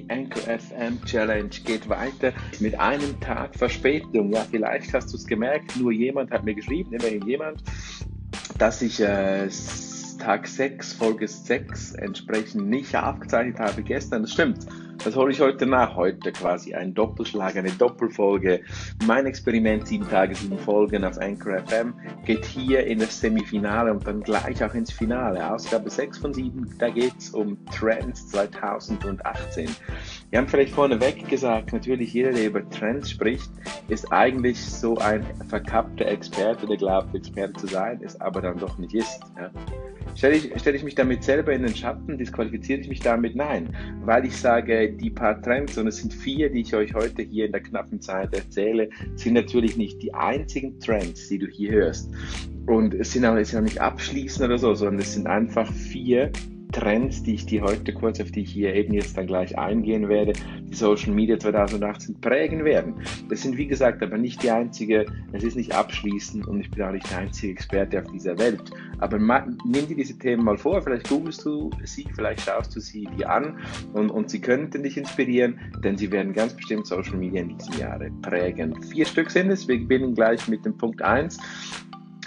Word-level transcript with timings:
Die 0.00 0.08
Anchor 0.08 0.42
FM 0.58 1.04
Challenge 1.04 1.50
geht 1.66 1.86
weiter 1.90 2.32
mit 2.58 2.78
einem 2.78 3.20
Tag 3.20 3.54
Verspätung. 3.54 4.32
Ja, 4.32 4.46
vielleicht 4.50 4.94
hast 4.94 5.12
du 5.12 5.16
es 5.18 5.26
gemerkt, 5.26 5.76
nur 5.76 5.92
jemand 5.92 6.30
hat 6.30 6.42
mir 6.42 6.54
geschrieben, 6.54 6.94
immerhin 6.94 7.26
jemand, 7.26 7.62
dass 8.56 8.80
ich 8.80 8.98
äh, 9.00 9.48
Tag 10.18 10.46
6, 10.46 10.94
Folge 10.94 11.28
6 11.28 11.96
entsprechend 11.96 12.68
nicht 12.68 12.96
aufgezeichnet 12.96 13.58
habe 13.58 13.82
gestern. 13.82 14.22
Das 14.22 14.32
stimmt. 14.32 14.66
Das 15.02 15.16
hole 15.16 15.32
ich 15.32 15.40
heute 15.40 15.64
nach. 15.64 15.96
Heute 15.96 16.30
quasi 16.30 16.74
ein 16.74 16.92
Doppelschlag, 16.92 17.56
eine 17.56 17.70
Doppelfolge. 17.70 18.60
Mein 19.06 19.24
Experiment, 19.24 19.88
sieben 19.88 20.06
Tage, 20.06 20.34
sieben 20.34 20.58
Folgen 20.58 21.04
auf 21.04 21.18
Anchor 21.18 21.58
FM, 21.58 21.94
geht 22.26 22.44
hier 22.44 22.84
in 22.84 22.98
das 22.98 23.18
Semifinale 23.18 23.92
und 23.92 24.06
dann 24.06 24.22
gleich 24.22 24.62
auch 24.62 24.74
ins 24.74 24.92
Finale. 24.92 25.50
Ausgabe 25.50 25.88
6 25.88 26.18
von 26.18 26.34
7, 26.34 26.74
da 26.78 26.90
geht 26.90 27.14
es 27.18 27.30
um 27.30 27.56
Trends 27.66 28.28
2018. 28.28 29.70
Wir 30.28 30.38
haben 30.38 30.48
vielleicht 30.48 30.74
vorneweg 30.74 31.26
gesagt, 31.28 31.72
natürlich 31.72 32.12
jeder, 32.12 32.32
der 32.32 32.46
über 32.46 32.68
Trends 32.68 33.10
spricht, 33.10 33.50
ist 33.88 34.12
eigentlich 34.12 34.62
so 34.62 34.98
ein 34.98 35.24
verkappter 35.48 36.06
Experte, 36.06 36.66
der 36.66 36.76
glaubt, 36.76 37.14
Experte 37.14 37.54
zu 37.54 37.68
sein, 37.68 38.02
ist 38.02 38.20
aber 38.20 38.42
dann 38.42 38.58
doch 38.58 38.76
nicht 38.76 38.94
ist. 38.94 39.20
Ja. 39.38 39.50
Stelle 40.14 40.36
ich, 40.36 40.60
stelle 40.60 40.76
ich 40.76 40.82
mich 40.82 40.94
damit 40.94 41.24
selber 41.24 41.52
in 41.52 41.62
den 41.62 41.74
Schatten, 41.74 42.18
disqualifiziere 42.18 42.80
ich 42.80 42.88
mich 42.88 43.00
damit? 43.00 43.36
Nein, 43.36 43.74
weil 44.04 44.26
ich 44.26 44.36
sage, 44.36 44.92
die 44.92 45.10
paar 45.10 45.40
Trends, 45.40 45.78
und 45.78 45.86
es 45.86 45.98
sind 45.98 46.12
vier, 46.12 46.50
die 46.50 46.60
ich 46.60 46.74
euch 46.74 46.94
heute 46.94 47.22
hier 47.22 47.46
in 47.46 47.52
der 47.52 47.62
knappen 47.62 48.00
Zeit 48.00 48.34
erzähle, 48.34 48.90
sind 49.14 49.34
natürlich 49.34 49.76
nicht 49.76 50.02
die 50.02 50.12
einzigen 50.12 50.78
Trends, 50.80 51.28
die 51.28 51.38
du 51.38 51.46
hier 51.46 51.72
hörst. 51.72 52.10
Und 52.66 52.94
es 52.94 53.12
sind 53.12 53.24
auch, 53.24 53.36
es 53.36 53.50
sind 53.50 53.60
auch 53.60 53.64
nicht 53.64 53.80
abschließend 53.80 54.44
oder 54.44 54.58
so, 54.58 54.74
sondern 54.74 55.00
es 55.00 55.14
sind 55.14 55.26
einfach 55.26 55.72
vier 55.72 56.30
Trends, 56.72 57.22
die 57.22 57.34
ich 57.34 57.46
dir 57.46 57.62
heute 57.62 57.92
kurz, 57.92 58.20
auf 58.20 58.30
die 58.30 58.42
ich 58.42 58.52
hier 58.52 58.74
eben 58.74 58.94
jetzt 58.94 59.16
dann 59.16 59.26
gleich 59.26 59.58
eingehen 59.58 60.08
werde, 60.08 60.32
die 60.62 60.74
Social 60.74 61.12
Media 61.12 61.38
2018 61.38 62.20
prägen 62.20 62.64
werden. 62.64 62.94
Das 63.28 63.42
sind 63.42 63.56
wie 63.56 63.66
gesagt 63.66 64.02
aber 64.02 64.18
nicht 64.18 64.42
die 64.42 64.50
einzige, 64.50 65.06
es 65.32 65.42
ist 65.42 65.56
nicht 65.56 65.74
abschließend 65.74 66.46
und 66.46 66.60
ich 66.60 66.70
bin 66.70 66.82
auch 66.82 66.92
nicht 66.92 67.10
der 67.10 67.18
einzige 67.18 67.52
Experte 67.52 68.00
auf 68.00 68.10
dieser 68.12 68.38
Welt. 68.38 68.62
Aber 68.98 69.18
nimm 69.18 69.88
dir 69.88 69.96
diese 69.96 70.18
Themen 70.18 70.44
mal 70.44 70.58
vor, 70.58 70.82
vielleicht 70.82 71.08
googelst 71.08 71.44
du 71.44 71.70
sie, 71.84 72.06
vielleicht 72.14 72.42
schaust 72.42 72.74
du 72.74 72.80
sie 72.80 73.08
dir 73.16 73.30
an 73.30 73.58
und, 73.92 74.10
und 74.10 74.30
sie 74.30 74.40
könnten 74.40 74.82
dich 74.82 74.96
inspirieren, 74.96 75.58
denn 75.82 75.96
sie 75.96 76.10
werden 76.10 76.32
ganz 76.32 76.54
bestimmt 76.54 76.86
Social 76.86 77.16
Media 77.16 77.42
in 77.42 77.56
diesem 77.56 77.78
Jahre 77.78 78.10
prägen. 78.22 78.80
Vier 78.82 79.06
Stück 79.06 79.30
sind 79.30 79.50
es, 79.50 79.66
wir 79.68 79.78
beginnen 79.78 80.14
gleich 80.14 80.48
mit 80.48 80.64
dem 80.64 80.76
Punkt 80.76 81.02
1. 81.02 81.38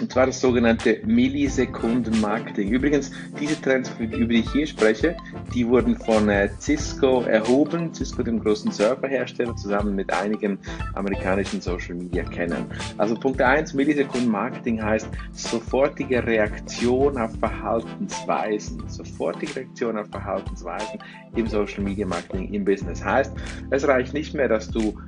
Und 0.00 0.12
zwar 0.12 0.26
das 0.26 0.40
sogenannte 0.40 1.00
Millisekunden-Marketing. 1.04 2.68
Übrigens, 2.68 3.12
diese 3.40 3.60
Trends, 3.60 3.92
über 3.98 4.26
die 4.26 4.40
ich 4.40 4.50
hier 4.50 4.66
spreche, 4.66 5.16
die 5.54 5.66
wurden 5.68 5.96
von 5.96 6.28
äh, 6.28 6.48
Cisco 6.58 7.22
erhoben, 7.22 7.94
Cisco 7.94 8.24
dem 8.24 8.40
großen 8.40 8.72
Serverhersteller, 8.72 9.54
zusammen 9.54 9.94
mit 9.94 10.12
einigen 10.12 10.58
amerikanischen 10.94 11.60
Social-Media-Kennern. 11.60 12.66
Also 12.98 13.14
Punkt 13.14 13.40
1, 13.40 13.74
Millisekunden-Marketing 13.74 14.82
heißt 14.82 15.08
sofortige 15.32 16.26
Reaktion 16.26 17.16
auf 17.16 17.30
Verhaltensweisen. 17.38 18.82
Sofortige 18.88 19.54
Reaktion 19.56 19.96
auf 19.96 20.08
Verhaltensweisen 20.08 20.98
im 21.36 21.46
Social-Media-Marketing, 21.46 22.52
im 22.52 22.64
Business. 22.64 23.04
Heißt, 23.04 23.32
es 23.70 23.86
reicht 23.86 24.12
nicht 24.12 24.34
mehr, 24.34 24.48
dass 24.48 24.68
du 24.68 24.98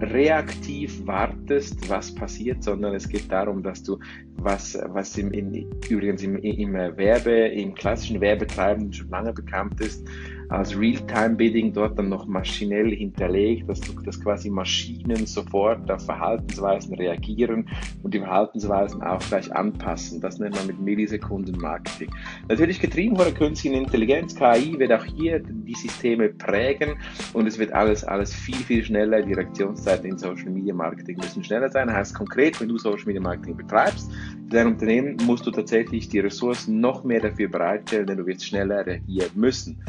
reaktiv 0.00 1.06
wartest, 1.06 1.88
was 1.88 2.14
passiert, 2.14 2.62
sondern 2.62 2.94
es 2.94 3.08
geht 3.08 3.30
darum, 3.30 3.62
dass 3.62 3.82
du 3.82 3.98
was, 4.36 4.78
was 4.88 5.16
im, 5.18 5.32
in, 5.32 5.70
übrigens 5.88 6.22
im, 6.22 6.36
im 6.36 6.72
Werbe, 6.72 7.30
im 7.30 7.74
klassischen 7.74 8.20
Werbetreiben 8.20 8.92
schon 8.92 9.08
lange 9.10 9.32
bekannt 9.32 9.80
ist, 9.80 10.06
als 10.50 10.76
Real-Time-Bidding 10.78 11.72
dort 11.72 11.98
dann 11.98 12.08
noch 12.08 12.26
maschinell 12.26 12.90
hinterlegt, 12.90 13.68
dass, 13.68 13.80
dass 14.04 14.20
quasi 14.20 14.50
Maschinen 14.50 15.26
sofort 15.26 15.90
auf 15.90 16.04
Verhaltensweisen 16.04 16.94
reagieren 16.94 17.68
und 18.02 18.12
die 18.12 18.18
Verhaltensweisen 18.18 19.02
auch 19.02 19.20
gleich 19.20 19.54
anpassen. 19.54 20.20
Das 20.20 20.38
nennt 20.38 20.56
man 20.56 20.66
mit 20.66 20.80
Millisekunden-Marketing. 20.80 22.10
Natürlich 22.48 22.80
getrieben 22.80 23.16
von 23.16 23.26
der 23.26 23.34
künstlichen 23.34 23.76
Intelligenz, 23.76 24.34
KI 24.34 24.76
wird 24.78 24.92
auch 24.92 25.04
hier 25.04 25.40
die 25.40 25.74
Systeme 25.74 26.28
prägen 26.28 26.96
und 27.32 27.46
es 27.46 27.58
wird 27.58 27.72
alles, 27.72 28.02
alles 28.02 28.34
viel, 28.34 28.56
viel 28.56 28.84
schneller. 28.84 29.22
Die 29.22 29.32
Reaktionszeiten 29.32 30.10
in 30.10 30.18
Social 30.18 30.50
Media 30.50 30.74
Marketing 30.74 31.16
müssen 31.18 31.44
schneller 31.44 31.70
sein. 31.70 31.92
Heißt 31.92 32.14
konkret, 32.14 32.60
wenn 32.60 32.68
du 32.68 32.78
Social 32.78 33.06
Media 33.06 33.22
Marketing 33.22 33.56
betreibst, 33.56 34.10
dein 34.48 34.66
Unternehmen 34.66 35.16
musst 35.26 35.46
du 35.46 35.52
tatsächlich 35.52 36.08
die 36.08 36.18
Ressourcen 36.18 36.80
noch 36.80 37.04
mehr 37.04 37.20
dafür 37.20 37.48
bereitstellen, 37.48 38.06
denn 38.06 38.18
du 38.18 38.26
wirst 38.26 38.44
schneller 38.44 38.84
reagieren 38.84 39.30
müssen. 39.34 39.80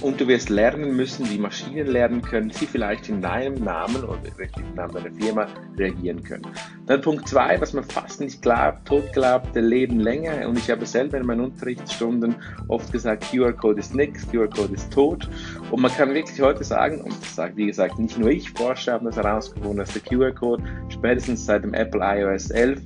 Und 0.00 0.20
du 0.20 0.28
wirst 0.28 0.50
lernen 0.50 0.96
müssen, 0.96 1.28
wie 1.30 1.38
Maschinen 1.38 1.86
lernen 1.86 2.22
können, 2.22 2.50
sie 2.50 2.66
vielleicht 2.66 3.08
in 3.08 3.22
deinem 3.22 3.62
Namen 3.64 4.04
oder 4.04 4.18
im 4.38 4.74
Namen 4.74 4.94
deiner 4.94 5.10
Firma 5.12 5.46
reagieren 5.78 6.22
können. 6.22 6.46
Dann 6.86 7.00
Punkt 7.00 7.28
zwei, 7.28 7.60
was 7.60 7.72
man 7.72 7.84
fast 7.84 8.20
nicht 8.20 8.42
glaubt, 8.42 8.86
tot 8.86 9.12
glaubt, 9.12 9.54
Leben 9.54 10.00
länger. 10.00 10.48
Und 10.48 10.58
ich 10.58 10.70
habe 10.70 10.84
selber 10.84 11.18
in 11.18 11.26
meinen 11.26 11.40
Unterrichtsstunden 11.40 12.34
oft 12.68 12.92
gesagt, 12.92 13.24
QR-Code 13.30 13.80
ist 13.80 13.94
nichts, 13.94 14.30
QR-Code 14.30 14.74
ist 14.74 14.92
tot. 14.92 15.28
Und 15.70 15.80
man 15.80 15.90
kann 15.92 16.12
wirklich 16.12 16.40
heute 16.40 16.62
sagen, 16.62 17.00
und 17.00 17.18
das 17.20 17.34
sagt 17.34 17.56
wie 17.56 17.66
gesagt 17.66 17.98
nicht 17.98 18.18
nur 18.18 18.30
ich, 18.30 18.50
Forscher 18.50 18.92
haben 18.92 19.06
das 19.06 19.16
herausgefunden, 19.16 19.78
dass 19.78 19.92
der 19.92 20.02
QR-Code 20.02 20.62
spätestens 20.90 21.46
seit 21.46 21.64
dem 21.64 21.74
Apple 21.74 22.00
iOS 22.02 22.50
11 22.50 22.80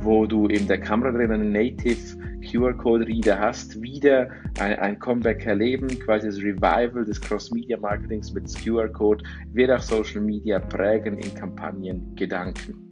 wo 0.00 0.26
du 0.26 0.46
in 0.46 0.66
der 0.66 0.80
Kamera 0.80 1.12
drin 1.12 1.32
einen 1.32 1.52
Native 1.52 2.16
QR-Code-Reader 2.42 3.38
hast, 3.38 3.80
wieder 3.80 4.28
ein, 4.58 4.78
ein, 4.78 4.98
Comeback 4.98 5.46
erleben, 5.46 5.88
quasi 6.00 6.26
das 6.26 6.38
Revival 6.38 7.04
des 7.04 7.20
Cross-Media-Marketings 7.20 8.32
mit 8.32 8.44
QR-Code, 8.54 9.24
wird 9.52 9.70
auch 9.70 9.80
Social 9.80 10.20
Media 10.20 10.58
prägen 10.58 11.18
in 11.18 11.34
Kampagnengedanken. 11.34 12.88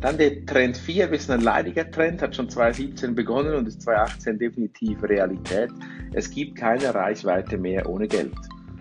Dann 0.00 0.16
der 0.16 0.46
Trend 0.46 0.76
4, 0.76 1.04
ein 1.04 1.10
bisschen 1.10 1.34
ein 1.34 1.40
leidiger 1.42 1.90
Trend, 1.90 2.22
hat 2.22 2.34
schon 2.34 2.48
2017 2.48 3.14
begonnen 3.14 3.54
und 3.54 3.68
ist 3.68 3.82
2018 3.82 4.38
definitiv 4.38 5.02
Realität. 5.02 5.70
Es 6.14 6.30
gibt 6.30 6.56
keine 6.56 6.94
Reichweite 6.94 7.58
mehr 7.58 7.88
ohne 7.88 8.08
Geld. 8.08 8.32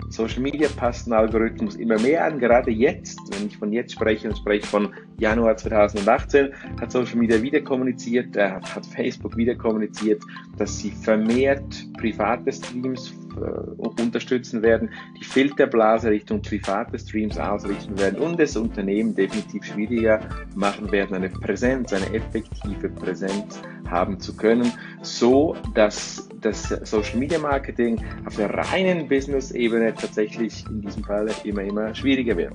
Social 0.10 0.42
Media 0.42 0.68
passt 0.76 1.06
den 1.06 1.14
Algorithmus 1.14 1.76
immer 1.76 2.00
mehr 2.00 2.26
an. 2.26 2.40
Gerade 2.40 2.72
jetzt, 2.72 3.20
wenn 3.32 3.48
ich 3.48 3.58
von 3.58 3.72
jetzt 3.72 3.94
spreche 3.94 4.30
und 4.30 4.38
spreche 4.38 4.66
von 4.66 4.94
Januar 5.20 5.58
2018, 5.58 6.50
hat 6.80 6.92
Social 6.92 7.18
Media 7.18 7.42
wieder 7.42 7.62
kommuniziert, 7.62 8.36
äh, 8.36 8.52
hat 8.52 8.86
Facebook 8.86 9.36
wieder 9.38 9.56
kommuniziert, 9.56 10.24
dass 10.58 10.78
sie 10.78 10.92
vermehrt 10.92 11.88
private 11.98 12.52
Streams 12.52 13.14
äh, 13.36 14.02
unterstützen 14.02 14.62
werden, 14.62 14.90
die 15.20 15.24
Filterblase 15.24 16.10
Richtung 16.10 16.42
private 16.42 16.98
Streams 16.98 17.38
ausrichten 17.38 17.98
werden 18.00 18.20
und 18.20 18.40
das 18.40 18.56
Unternehmen 18.56 19.16
definitiv 19.16 19.66
schwieriger 19.66 20.20
machen 20.56 20.92
werden, 20.92 21.16
eine 21.16 21.30
Präsenz, 21.30 21.94
eine 21.94 22.14
effektive 22.14 22.90
Präsenz 22.90 23.62
haben 23.90 24.20
zu 24.20 24.36
können, 24.36 24.72
so 25.02 25.56
dass 25.74 26.30
das 26.42 26.70
Social 26.84 27.18
Media 27.18 27.40
Marketing 27.40 28.02
auf 28.26 28.36
der 28.36 28.54
reinen 28.54 29.08
Business-Ebene 29.08 29.94
tatsächlich 29.94 30.66
in 30.70 30.82
diesem 30.82 31.04
Fall 31.04 31.30
immer, 31.44 31.64
immer 31.64 31.94
schwieriger 31.94 32.38
wird. 32.38 32.54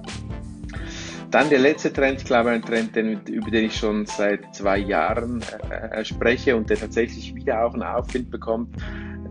Dann 1.35 1.51
der 1.51 1.59
letzte 1.59 1.93
Trend, 1.93 2.21
ich 2.21 2.27
glaube 2.27 2.51
ein 2.51 2.63
Trend, 2.63 2.95
den, 2.95 3.21
über 3.27 3.51
den 3.51 3.65
ich 3.65 3.77
schon 3.77 4.07
seit 4.07 4.55
zwei 4.55 4.79
Jahren 4.79 5.43
äh, 5.69 6.05
spreche 6.05 6.55
und 6.55 6.71
der 6.71 6.79
tatsächlich 6.79 7.35
wieder 7.35 7.65
auch 7.65 7.75
einen 7.75 7.83
Aufwind 7.83 8.31
bekommt, 8.31 8.77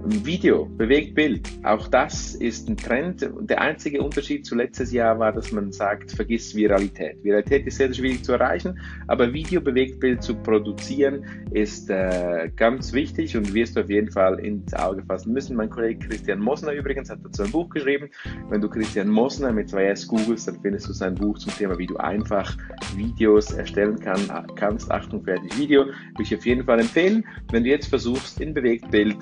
Video, 0.05 0.65
Bewegtbild, 0.65 1.47
auch 1.63 1.87
das 1.87 2.35
ist 2.35 2.67
ein 2.67 2.75
Trend. 2.75 3.29
Der 3.41 3.61
einzige 3.61 4.01
Unterschied 4.01 4.45
zu 4.45 4.53
letztes 4.53 4.91
Jahr 4.91 5.17
war, 5.17 5.31
dass 5.31 5.51
man 5.53 5.71
sagt, 5.71 6.11
vergiss 6.11 6.53
Viralität. 6.55 7.23
Viralität 7.23 7.65
ist 7.67 7.77
sehr, 7.77 7.87
sehr 7.87 7.95
schwierig 7.95 8.25
zu 8.25 8.33
erreichen, 8.33 8.79
aber 9.07 9.31
Video, 9.31 9.61
Bewegtbild 9.61 10.21
zu 10.21 10.35
produzieren 10.35 11.23
ist 11.51 11.89
äh, 11.89 12.51
ganz 12.55 12.91
wichtig 12.91 13.37
und 13.37 13.53
wirst 13.53 13.77
du 13.77 13.81
auf 13.81 13.89
jeden 13.89 14.11
Fall 14.11 14.39
ins 14.39 14.73
Auge 14.73 15.03
fassen 15.03 15.31
müssen. 15.31 15.55
Mein 15.55 15.69
Kollege 15.69 16.05
Christian 16.07 16.39
Mosner 16.39 16.73
übrigens 16.73 17.09
hat 17.09 17.19
dazu 17.23 17.43
ein 17.43 17.51
Buch 17.51 17.69
geschrieben. 17.69 18.09
Wenn 18.49 18.59
du 18.59 18.69
Christian 18.69 19.07
Mosner 19.07 19.53
mit 19.53 19.69
zwei 19.69 19.85
S 19.85 20.05
googelst, 20.05 20.49
dann 20.49 20.59
findest 20.61 20.89
du 20.89 20.93
sein 20.93 21.15
Buch 21.15 21.37
zum 21.37 21.53
Thema, 21.53 21.77
wie 21.77 21.87
du 21.87 21.95
einfach 21.97 22.57
Videos 22.95 23.51
erstellen 23.51 23.99
kann, 23.99 24.19
kannst. 24.55 24.91
Achtung, 24.91 25.23
fertig 25.23 25.57
Video. 25.57 25.85
Würde 25.85 26.23
ich 26.23 26.35
auf 26.35 26.45
jeden 26.45 26.65
Fall 26.65 26.81
empfehlen. 26.81 27.23
Wenn 27.51 27.63
du 27.63 27.69
jetzt 27.69 27.87
versuchst, 27.87 28.41
in 28.41 28.53
Bewegtbild 28.53 29.17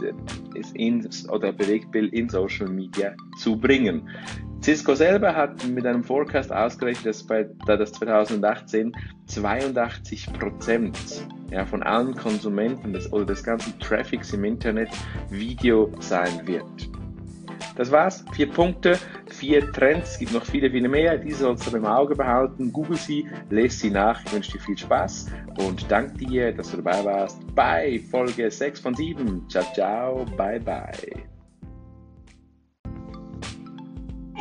in, 0.75 1.07
oder 1.29 1.51
Bewegtbild 1.51 2.13
in 2.13 2.29
Social 2.29 2.67
Media 2.67 3.13
zu 3.37 3.57
bringen. 3.57 4.09
Cisco 4.63 4.93
selber 4.93 5.35
hat 5.35 5.67
mit 5.67 5.87
einem 5.87 6.03
Forecast 6.03 6.51
ausgerechnet, 6.51 7.07
dass 7.07 7.23
bei 7.23 7.49
da 7.65 7.77
das 7.77 7.93
2018 7.93 8.91
82 9.25 10.33
Prozent 10.33 10.97
ja, 11.49 11.65
von 11.65 11.81
allen 11.81 12.15
Konsumenten 12.15 12.93
des, 12.93 13.11
oder 13.11 13.25
des 13.25 13.43
ganzen 13.43 13.77
Traffics 13.79 14.33
im 14.33 14.43
Internet 14.43 14.89
Video 15.29 15.91
sein 15.99 16.45
wird. 16.45 16.89
Das 17.75 17.91
war's. 17.91 18.23
Vier 18.33 18.49
Punkte, 18.49 18.99
vier 19.41 19.71
Trends. 19.71 20.11
Es 20.11 20.19
gibt 20.19 20.33
noch 20.33 20.45
viele, 20.45 20.69
viele 20.69 20.87
mehr. 20.87 21.17
Diese 21.17 21.39
sollst 21.39 21.65
du 21.65 21.75
im 21.75 21.85
Auge 21.85 22.15
behalten. 22.15 22.71
Google 22.71 22.95
sie, 22.95 23.27
lese 23.49 23.75
sie 23.75 23.89
nach. 23.89 24.23
Ich 24.23 24.31
wünsche 24.31 24.51
dir 24.51 24.59
viel 24.59 24.77
Spaß 24.77 25.25
und 25.57 25.89
danke 25.89 26.13
dir, 26.13 26.51
dass 26.51 26.69
du 26.69 26.77
dabei 26.77 27.03
warst 27.03 27.39
bei 27.55 27.99
Folge 28.11 28.51
6 28.51 28.79
von 28.79 28.93
7. 28.93 29.49
Ciao, 29.49 29.65
ciao. 29.73 30.25
Bye, 30.37 30.59
bye. 30.59 31.31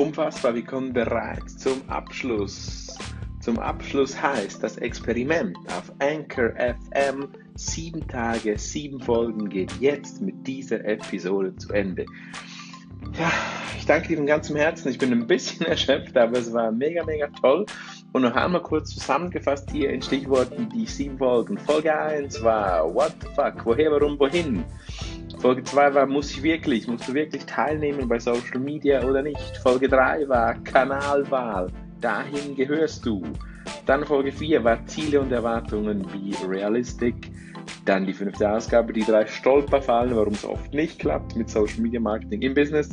unfassbar, 0.00 0.54
wir 0.54 0.64
kommen 0.64 0.92
bereits 0.92 1.58
zum 1.58 1.82
Abschluss. 1.88 2.98
Zum 3.40 3.58
Abschluss 3.58 4.20
heißt 4.20 4.62
das 4.62 4.76
Experiment 4.78 5.56
auf 5.68 5.92
Anchor 5.98 6.52
FM 6.56 7.28
sieben 7.54 8.06
Tage, 8.08 8.58
sieben 8.58 9.00
Folgen 9.00 9.48
geht 9.48 9.72
jetzt 9.78 10.20
mit 10.20 10.46
dieser 10.46 10.84
Episode 10.84 11.54
zu 11.56 11.72
Ende. 11.72 12.06
Ja, 13.18 13.30
ich 13.76 13.86
danke 13.86 14.08
dir 14.08 14.16
von 14.16 14.26
ganzem 14.26 14.56
Herzen. 14.56 14.88
Ich 14.88 14.98
bin 14.98 15.12
ein 15.12 15.26
bisschen 15.26 15.66
erschöpft, 15.66 16.16
aber 16.16 16.38
es 16.38 16.52
war 16.52 16.70
mega, 16.70 17.04
mega 17.04 17.28
toll. 17.40 17.66
Und 18.12 18.22
noch 18.22 18.34
einmal 18.34 18.62
kurz 18.62 18.90
zusammengefasst 18.90 19.70
hier 19.70 19.90
in 19.90 20.02
Stichworten 20.02 20.68
die 20.68 20.86
sieben 20.86 21.18
Folgen. 21.18 21.58
Folge 21.58 21.96
1 21.96 22.42
war 22.42 22.92
What 22.94 23.14
the 23.20 23.28
fuck? 23.34 23.64
Woher, 23.64 23.92
warum, 23.92 24.18
wohin? 24.18 24.64
Folge 25.38 25.62
2 25.62 25.94
war 25.94 26.06
Muss 26.06 26.30
ich 26.30 26.42
wirklich? 26.42 26.88
Musst 26.88 27.08
du 27.08 27.14
wirklich 27.14 27.44
teilnehmen 27.46 28.08
bei 28.08 28.18
Social 28.18 28.58
Media 28.58 29.02
oder 29.04 29.22
nicht? 29.22 29.56
Folge 29.62 29.88
3 29.88 30.28
war 30.28 30.54
Kanalwahl. 30.64 31.68
Dahin 32.00 32.56
gehörst 32.56 33.06
du. 33.06 33.22
Dann 33.86 34.04
Folge 34.04 34.32
4 34.32 34.64
war 34.64 34.84
Ziele 34.86 35.20
und 35.20 35.32
Erwartungen 35.32 36.04
wie 36.12 36.34
Realistic. 36.46 37.30
Dann 37.84 38.06
die 38.06 38.12
fünfte 38.12 38.50
Ausgabe, 38.50 38.92
die 38.92 39.02
drei 39.02 39.26
Stolperfallen, 39.26 40.14
warum 40.14 40.34
es 40.34 40.44
oft 40.44 40.72
nicht 40.72 40.98
klappt 40.98 41.36
mit 41.36 41.48
Social 41.48 41.80
Media 41.80 42.00
Marketing 42.00 42.42
im 42.42 42.54
Business. 42.54 42.90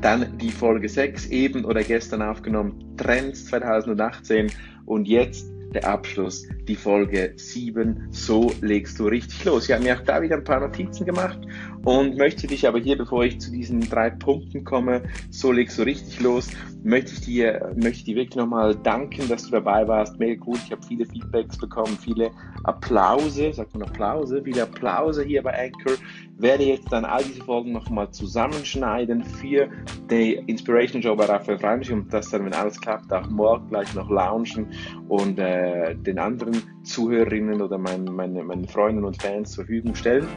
Dann 0.00 0.38
die 0.38 0.50
Folge 0.50 0.88
6 0.88 1.26
eben 1.26 1.64
oder 1.64 1.82
gestern 1.82 2.22
aufgenommen, 2.22 2.96
Trends 2.96 3.46
2018 3.46 4.50
und 4.86 5.06
jetzt 5.06 5.50
der 5.74 5.86
Abschluss, 5.86 6.46
die 6.68 6.76
Folge 6.76 7.32
7. 7.36 8.08
So 8.10 8.52
legst 8.60 8.98
du 8.98 9.06
richtig 9.06 9.44
los. 9.44 9.64
Ich 9.64 9.72
habe 9.72 9.84
mir 9.84 9.96
auch 9.96 10.04
da 10.04 10.22
wieder 10.22 10.36
ein 10.36 10.44
paar 10.44 10.60
Notizen 10.60 11.04
gemacht 11.04 11.38
und 11.84 12.16
möchte 12.16 12.46
dich 12.46 12.66
aber 12.66 12.78
hier, 12.78 12.96
bevor 12.96 13.24
ich 13.24 13.40
zu 13.40 13.50
diesen 13.50 13.80
drei 13.80 14.10
Punkten 14.10 14.64
komme, 14.64 15.02
so 15.30 15.52
legst 15.52 15.78
du 15.78 15.82
richtig 15.82 16.20
los, 16.20 16.48
möchte 16.82 17.12
ich 17.12 17.20
dir, 17.20 17.74
möchte 17.76 18.04
dir 18.04 18.16
wirklich 18.16 18.36
nochmal 18.36 18.74
danken, 18.74 19.28
dass 19.28 19.44
du 19.44 19.50
dabei 19.50 19.86
warst. 19.86 20.18
Mega 20.18 20.42
gut. 20.42 20.58
Ich 20.64 20.72
habe 20.72 20.82
viele 20.86 21.06
Feedbacks 21.06 21.58
bekommen, 21.58 21.98
viele 22.00 22.30
Applause, 22.64 23.52
sagt 23.52 23.74
man 23.74 23.88
Applause, 23.88 24.42
viele 24.42 24.62
Applause 24.62 25.24
hier 25.24 25.42
bei 25.42 25.66
Anchor. 25.66 25.96
Werde 26.36 26.64
jetzt 26.64 26.90
dann 26.90 27.04
all 27.04 27.22
diese 27.22 27.42
Folgen 27.42 27.72
nochmal 27.72 28.10
zusammenschneiden 28.10 29.22
für 29.22 29.68
die 30.10 30.34
Inspiration 30.46 31.02
Show 31.02 31.14
bei 31.14 31.26
Raphael 31.26 31.58
Freundlich 31.58 31.92
und 31.92 32.12
das 32.12 32.30
dann, 32.30 32.44
wenn 32.44 32.54
alles 32.54 32.80
klappt, 32.80 33.12
auch 33.12 33.28
morgen 33.28 33.68
gleich 33.68 33.94
noch 33.94 34.10
launchen 34.10 34.66
und 35.08 35.38
äh, 35.38 35.94
den 35.94 36.18
anderen 36.18 36.53
Zuhörerinnen 36.82 37.62
oder 37.62 37.78
meinen, 37.78 38.04
meine, 38.14 38.42
meinen 38.44 38.66
Freunden 38.66 39.04
und 39.04 39.20
Fans 39.20 39.52
zur 39.52 39.64
Verfügung 39.64 39.94
stellen. 39.94 40.28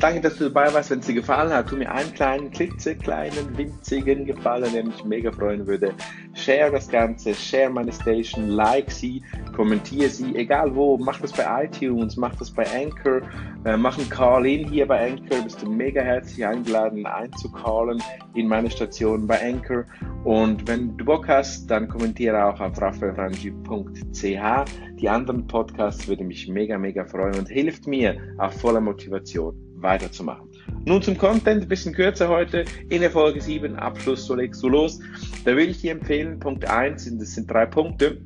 Danke, 0.00 0.20
dass 0.20 0.36
du 0.36 0.50
dabei 0.50 0.72
warst. 0.74 0.90
Wenn 0.90 0.98
es 0.98 1.06
dir 1.06 1.14
gefallen 1.14 1.52
hat, 1.52 1.68
tu 1.68 1.76
mir 1.76 1.90
einen 1.90 2.12
kleinen, 2.12 2.50
klitzekleinen, 2.50 3.56
winzigen 3.56 4.26
Gefallen, 4.26 4.72
der 4.72 4.84
mich 4.84 5.04
mega 5.04 5.30
freuen 5.30 5.66
würde. 5.66 5.94
Share 6.34 6.70
das 6.72 6.88
Ganze, 6.88 7.34
share 7.34 7.70
meine 7.70 7.92
Station, 7.92 8.48
like 8.48 8.90
sie, 8.90 9.22
kommentiere 9.54 10.08
sie, 10.08 10.34
egal 10.34 10.74
wo. 10.74 10.98
Mach 10.98 11.20
das 11.20 11.32
bei 11.32 11.64
iTunes, 11.64 12.16
mach 12.16 12.34
das 12.36 12.50
bei 12.50 12.66
Anchor, 12.74 13.22
äh, 13.64 13.76
mach 13.76 13.96
einen 13.96 14.10
Call-In 14.10 14.68
hier 14.68 14.86
bei 14.86 15.12
Anchor. 15.12 15.42
Bist 15.42 15.62
du 15.62 15.70
mega 15.70 16.02
herzlich 16.02 16.44
eingeladen, 16.44 17.06
einzucallen 17.06 18.02
in 18.34 18.48
meine 18.48 18.70
Station 18.70 19.26
bei 19.26 19.40
Anchor. 19.40 19.84
Und 20.24 20.66
wenn 20.66 20.96
du 20.96 21.04
Bock 21.04 21.28
hast, 21.28 21.70
dann 21.70 21.88
kommentiere 21.88 22.44
auch 22.44 22.60
auf 22.60 22.80
raphaelrangi.ch. 22.80 24.70
Die 25.00 25.08
anderen 25.08 25.46
Podcasts 25.46 26.08
würde 26.08 26.24
mich 26.24 26.48
mega, 26.48 26.78
mega 26.78 27.04
freuen 27.04 27.38
und 27.38 27.48
hilft 27.48 27.86
mir 27.86 28.16
auf 28.38 28.54
voller 28.60 28.80
Motivation 28.80 29.54
weiterzumachen. 29.76 30.48
Nun 30.86 31.02
zum 31.02 31.16
Content, 31.16 31.62
ein 31.62 31.68
bisschen 31.68 31.94
kürzer 31.94 32.28
heute, 32.28 32.64
in 32.90 33.00
der 33.00 33.10
Folge 33.10 33.40
7, 33.40 33.76
Abschluss, 33.76 34.26
so 34.26 34.34
legst 34.34 34.62
du 34.62 34.68
los. 34.68 35.00
Da 35.44 35.56
will 35.56 35.70
ich 35.70 35.80
dir 35.80 35.92
empfehlen, 35.92 36.38
Punkt 36.38 36.68
1, 36.68 37.10
das 37.18 37.34
sind 37.34 37.50
drei 37.50 37.66
Punkte, 37.66 38.20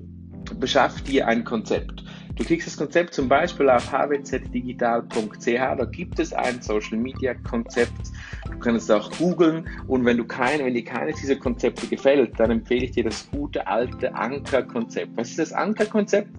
beschaff 0.58 1.00
dir 1.02 1.26
ein 1.28 1.44
Konzept. 1.44 2.04
Du 2.38 2.44
kriegst 2.44 2.68
das 2.68 2.76
Konzept 2.76 3.14
zum 3.14 3.28
Beispiel 3.28 3.68
auf 3.68 3.92
hwzdigital.ch, 3.92 5.44
da 5.44 5.84
gibt 5.84 6.20
es 6.20 6.32
ein 6.32 6.62
Social 6.62 6.96
Media 6.96 7.34
Konzept. 7.34 8.12
Du 8.48 8.58
kannst 8.60 8.88
es 8.88 8.90
auch 8.92 9.10
googeln 9.18 9.68
und 9.88 10.04
wenn 10.04 10.16
du 10.16 10.24
keine, 10.24 10.64
wenn 10.64 10.74
dir 10.74 10.84
keines 10.84 11.20
dieser 11.20 11.34
Konzepte 11.34 11.88
gefällt, 11.88 12.38
dann 12.38 12.52
empfehle 12.52 12.84
ich 12.84 12.92
dir 12.92 13.02
das 13.02 13.28
gute 13.32 13.66
alte 13.66 14.14
Anker-Konzept. 14.14 15.16
Was 15.16 15.30
ist 15.30 15.40
das 15.40 15.52
Anker-Konzept? 15.52 16.30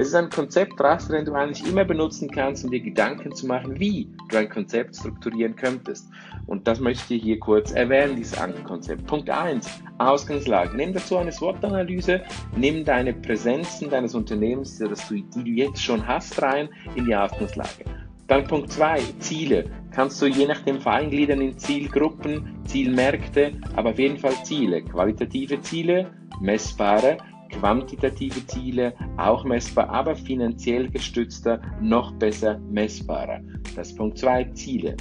Es 0.00 0.06
ist 0.06 0.14
ein 0.14 0.30
Konzeptraster, 0.30 1.14
den 1.16 1.24
du 1.24 1.34
eigentlich 1.34 1.68
immer 1.68 1.84
benutzen 1.84 2.30
kannst, 2.30 2.64
um 2.64 2.70
dir 2.70 2.78
Gedanken 2.78 3.34
zu 3.34 3.48
machen, 3.48 3.80
wie 3.80 4.08
du 4.28 4.38
ein 4.38 4.48
Konzept 4.48 4.94
strukturieren 4.94 5.56
könntest. 5.56 6.08
Und 6.46 6.68
das 6.68 6.78
möchte 6.78 7.14
ich 7.14 7.24
hier 7.24 7.40
kurz 7.40 7.72
erwähnen, 7.72 8.14
dieses 8.14 8.38
Ankerkonzept. 8.38 9.04
Punkt 9.08 9.28
1, 9.28 9.68
Ausgangslage. 9.98 10.76
Nimm 10.76 10.92
dazu 10.92 11.16
eine 11.16 11.32
SWOT-Analyse, 11.32 12.22
nimm 12.56 12.84
deine 12.84 13.12
Präsenzen 13.12 13.90
deines 13.90 14.14
Unternehmens, 14.14 14.78
die 14.78 15.24
du, 15.34 15.40
jetzt 15.50 15.82
schon 15.82 16.06
hast, 16.06 16.40
rein 16.40 16.68
in 16.94 17.06
die 17.06 17.16
Ausgangslage. 17.16 17.84
Dann 18.28 18.44
Punkt 18.44 18.70
2, 18.70 19.00
Ziele. 19.18 19.64
Kannst 19.90 20.22
du 20.22 20.26
je 20.26 20.46
nachdem 20.46 20.80
feingliedern 20.80 21.40
in 21.40 21.58
Zielgruppen, 21.58 22.60
Zielmärkte, 22.66 23.54
aber 23.74 23.90
auf 23.90 23.98
jeden 23.98 24.18
Fall 24.18 24.34
Ziele. 24.44 24.80
Qualitative 24.84 25.60
Ziele, 25.60 26.12
messbare 26.40 27.16
quantitative 27.48 28.46
Ziele, 28.46 28.94
auch 29.16 29.44
messbar, 29.44 29.88
aber 29.90 30.14
finanziell 30.14 30.88
gestützter, 30.90 31.60
noch 31.80 32.12
besser 32.12 32.58
messbarer. 32.70 33.40
Das 33.76 33.88
ist 33.88 33.96
Punkt 33.96 34.18
2, 34.18 34.44
Ziele. 34.54 34.96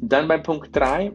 Dann 0.00 0.28
beim 0.28 0.42
Punkt 0.42 0.74
3, 0.74 1.12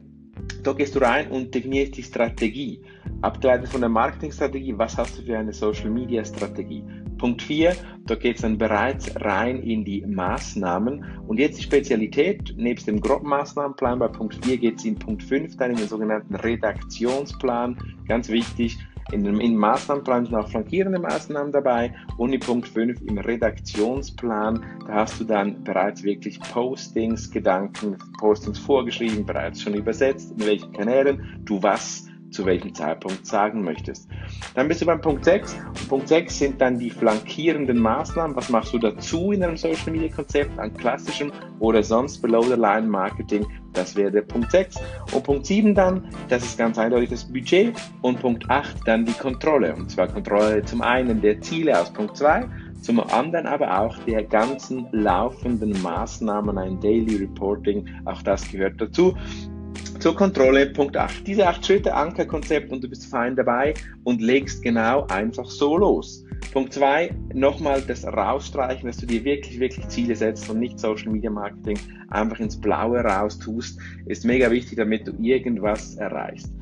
da 0.64 0.74
gehst 0.74 0.96
du 0.96 1.00
rein 1.00 1.30
und 1.32 1.54
definierst 1.54 1.98
die 1.98 2.04
Strategie. 2.04 2.82
Abgeleitet 3.22 3.70
von 3.70 3.82
der 3.82 3.90
Marketingstrategie, 3.90 4.78
was 4.78 4.98
hast 4.98 5.18
du 5.18 5.24
für 5.24 5.38
eine 5.38 5.54
Social 5.54 5.90
Media 5.90 6.24
Strategie? 6.24 6.84
Punkt 7.18 7.42
4, 7.42 7.76
da 8.06 8.16
geht 8.16 8.36
es 8.36 8.44
dann 8.44 8.58
bereits 8.58 9.14
rein 9.22 9.62
in 9.64 9.84
die 9.84 10.06
Maßnahmen. 10.06 11.04
Und 11.28 11.40
jetzt 11.40 11.58
die 11.58 11.64
Spezialität, 11.64 12.54
nebst 12.58 12.88
dem 12.88 13.02
groben 13.02 13.30
Maßnahmenplan, 13.30 14.00
bei 14.00 14.08
Punkt 14.08 14.46
4 14.46 14.58
geht 14.58 14.78
es 14.78 14.86
in 14.86 14.96
Punkt 14.96 15.24
5 15.24 15.58
dann 15.58 15.72
in 15.72 15.78
den 15.78 15.88
sogenannten 15.88 16.36
Redaktionsplan. 16.36 17.78
Ganz 18.08 18.30
wichtig, 18.30 18.78
in 19.12 19.24
dem 19.24 19.40
in 19.40 19.56
Maßnahmenplan 19.56 20.26
sind 20.26 20.36
auch 20.36 20.50
flankierende 20.50 21.00
Maßnahmen 21.00 21.52
dabei. 21.52 21.94
Und 22.18 22.34
in 22.34 22.40
Punkt 22.40 22.68
5 22.68 23.02
im 23.02 23.18
Redaktionsplan, 23.18 24.66
da 24.86 24.94
hast 24.94 25.20
du 25.20 25.24
dann 25.24 25.64
bereits 25.64 26.04
wirklich 26.04 26.40
Postings, 26.40 27.30
Gedanken, 27.32 27.98
Postings 28.20 28.60
vorgeschrieben, 28.60 29.26
bereits 29.26 29.62
schon 29.62 29.74
übersetzt, 29.74 30.32
in 30.32 30.46
welchen 30.46 30.74
Kanälen 30.74 31.42
du 31.46 31.62
was 31.62 32.07
zu 32.32 32.46
welchem 32.46 32.74
Zeitpunkt 32.74 33.26
sagen 33.26 33.64
möchtest. 33.64 34.08
Dann 34.54 34.68
bist 34.68 34.82
du 34.82 34.86
beim 34.86 35.02
Punkt 35.02 35.26
6. 35.26 35.54
Und 35.54 35.90
Punkt 35.90 36.08
6 36.08 36.38
sind 36.38 36.62
dann 36.62 36.78
die 36.78 36.90
flankierenden 36.90 37.80
Maßnahmen. 37.80 38.36
Was 38.36 38.50
machst 38.50 38.74
du 38.74 38.80
dazu 38.80 39.32
in 39.32 39.44
einem 39.44 39.58
Social 39.58 39.92
Media 39.92 40.10
Konzept 40.14 40.58
an 40.60 40.74
klassischem 40.74 41.32
oder 41.60 41.84
sonst 41.84 42.22
Below-the-Line 42.22 42.88
Marketing? 42.88 43.46
Das 43.74 43.96
wäre 43.96 44.12
der 44.12 44.22
Punkt 44.22 44.52
6. 44.52 44.78
Und 45.12 45.24
Punkt 45.24 45.46
7 45.46 45.76
dann, 45.76 46.08
das 46.30 46.44
ist 46.44 46.58
ganz 46.58 46.78
eindeutig 46.78 47.10
das 47.10 47.26
Budget. 47.26 47.74
Und 48.02 48.20
Punkt 48.20 48.50
8 48.50 48.78
dann 48.86 49.06
die 49.06 49.14
Kontrolle. 49.14 49.76
Und 49.76 49.92
zwar 49.92 50.08
Kontrolle 50.08 50.64
zum 50.64 50.82
einen 50.82 51.22
der 51.22 51.42
Ziele 51.42 51.80
aus 51.80 51.92
Punkt 51.92 52.18
2 52.18 52.46
zum 52.82 53.00
anderen 53.00 53.48
aber 53.48 53.82
auch 53.82 53.98
der 54.06 54.24
ganzen 54.24 54.88
laufenden 54.92 55.82
Maßnahmen, 55.82 56.58
ein 56.58 56.80
Daily 56.80 57.18
Reporting, 57.18 57.86
auch 58.06 58.22
das 58.22 58.50
gehört 58.50 58.80
dazu. 58.80 59.16
Zur 60.00 60.16
Kontrolle, 60.16 60.68
Punkt 60.68 60.96
8. 60.96 61.26
Diese 61.26 61.48
8 61.48 61.66
Schritte, 61.66 61.94
Ankerkonzept 61.94 62.72
und 62.72 62.84
du 62.84 62.88
bist 62.88 63.08
fein 63.08 63.36
dabei 63.36 63.74
und 64.04 64.22
legst 64.22 64.62
genau 64.62 65.08
einfach 65.08 65.50
so 65.50 65.76
los. 65.76 66.24
Punkt 66.54 66.72
2, 66.74 67.14
nochmal 67.34 67.82
das 67.82 68.06
rausstreichen, 68.06 68.88
dass 68.88 68.98
du 68.98 69.08
dir 69.08 69.24
wirklich, 69.24 69.60
wirklich 69.60 69.88
Ziele 69.88 70.16
setzt 70.16 70.50
und 70.52 70.60
nicht 70.60 70.80
Social 70.80 71.12
Media 71.12 71.32
Marketing 71.32 71.80
einfach 72.10 72.40
ins 72.40 72.60
Blaue 72.60 73.00
raus 73.00 73.40
tust, 73.40 73.80
ist 74.06 74.24
mega 74.24 74.52
wichtig, 74.52 74.78
damit 74.78 75.08
du 75.08 75.14
irgendwas 75.20 75.96
erreichst. 75.96 76.54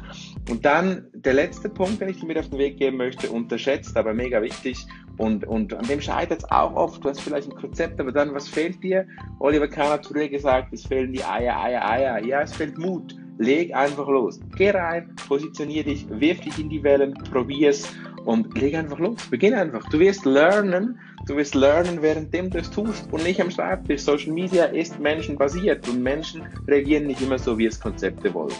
Und 0.49 0.63
dann 0.63 1.05
der 1.13 1.33
letzte 1.33 1.67
Punkt, 1.67 1.99
den 1.99 2.09
ich 2.09 2.19
dir 2.19 2.27
mit 2.27 2.37
auf 2.37 2.49
den 2.49 2.59
Weg 2.59 2.77
geben 2.77 2.97
möchte, 2.97 3.29
unterschätzt, 3.29 3.97
aber 3.97 4.13
mega 4.13 4.41
wichtig 4.41 4.77
und, 5.17 5.45
und 5.45 5.73
an 5.73 5.85
dem 5.87 5.99
scheitert 5.99 6.39
es 6.39 6.51
auch 6.51 6.73
oft. 6.73 7.03
Du 7.03 7.09
hast 7.09 7.19
vielleicht 7.19 7.49
ein 7.49 7.55
Konzept, 7.55 7.99
aber 7.99 8.11
dann, 8.11 8.33
was 8.33 8.47
fehlt 8.47 8.81
dir? 8.81 9.05
Oliver 9.39 9.67
Kahn 9.67 9.89
hat 9.89 10.05
früher 10.05 10.29
gesagt, 10.29 10.71
es 10.71 10.85
fehlen 10.85 11.11
die 11.11 11.23
Eier, 11.23 11.61
Eier, 11.61 11.89
Eier. 11.89 12.23
Ja, 12.25 12.41
es 12.41 12.53
fehlt 12.53 12.77
Mut. 12.77 13.15
Leg 13.37 13.73
einfach 13.75 14.07
los. 14.07 14.39
Geh 14.55 14.71
rein, 14.71 15.15
positionier 15.27 15.83
dich, 15.83 16.05
wirf 16.09 16.39
dich 16.41 16.57
in 16.59 16.69
die 16.69 16.83
Wellen, 16.83 17.13
probier's 17.31 17.87
und 18.25 18.57
leg 18.57 18.75
einfach 18.75 18.99
los. 18.99 19.17
Beginn 19.29 19.53
einfach. 19.53 19.87
Du 19.89 19.99
wirst 19.99 20.25
lernen, 20.25 20.99
du 21.27 21.35
wirst 21.35 21.55
lernen, 21.55 22.01
währenddem 22.01 22.49
du 22.49 22.59
es 22.59 22.69
tust 22.69 23.11
und 23.11 23.23
nicht 23.23 23.41
am 23.41 23.51
Schreibtisch. 23.51 24.01
Social 24.01 24.31
Media 24.31 24.65
ist 24.65 24.99
menschenbasiert 24.99 25.87
und 25.89 26.01
Menschen 26.01 26.43
reagieren 26.67 27.07
nicht 27.07 27.21
immer 27.21 27.37
so, 27.37 27.57
wie 27.57 27.65
es 27.65 27.79
Konzepte 27.79 28.33
wollen. 28.33 28.55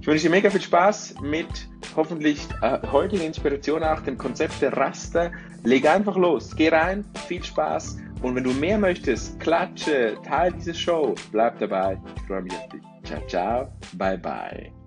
Ich 0.00 0.06
wünsche 0.06 0.24
dir 0.24 0.30
mega 0.30 0.48
viel 0.48 0.62
Spaß 0.62 1.16
mit 1.22 1.68
hoffentlich 1.94 2.46
äh, 2.62 2.78
heutigen 2.90 3.22
Inspiration 3.22 3.82
auch 3.82 4.00
dem 4.00 4.16
Konzept 4.16 4.62
der 4.62 4.74
Raster. 4.74 5.30
Leg 5.62 5.86
einfach 5.86 6.16
los, 6.16 6.56
geh 6.56 6.70
rein, 6.70 7.04
viel 7.28 7.44
Spaß 7.44 7.98
und 8.22 8.34
wenn 8.34 8.44
du 8.44 8.52
mehr 8.52 8.78
möchtest, 8.78 9.38
klatsche, 9.40 10.16
teil 10.26 10.52
diese 10.52 10.74
Show, 10.74 11.14
bleib 11.32 11.58
dabei. 11.58 11.98
Ich 12.16 12.22
freue 12.22 12.42
mich 12.42 12.52
auf 12.52 12.68
dich. 12.68 12.89
Ciao, 13.10 13.26
ciao, 13.26 13.72
bye 13.94 14.16
bye. 14.16 14.79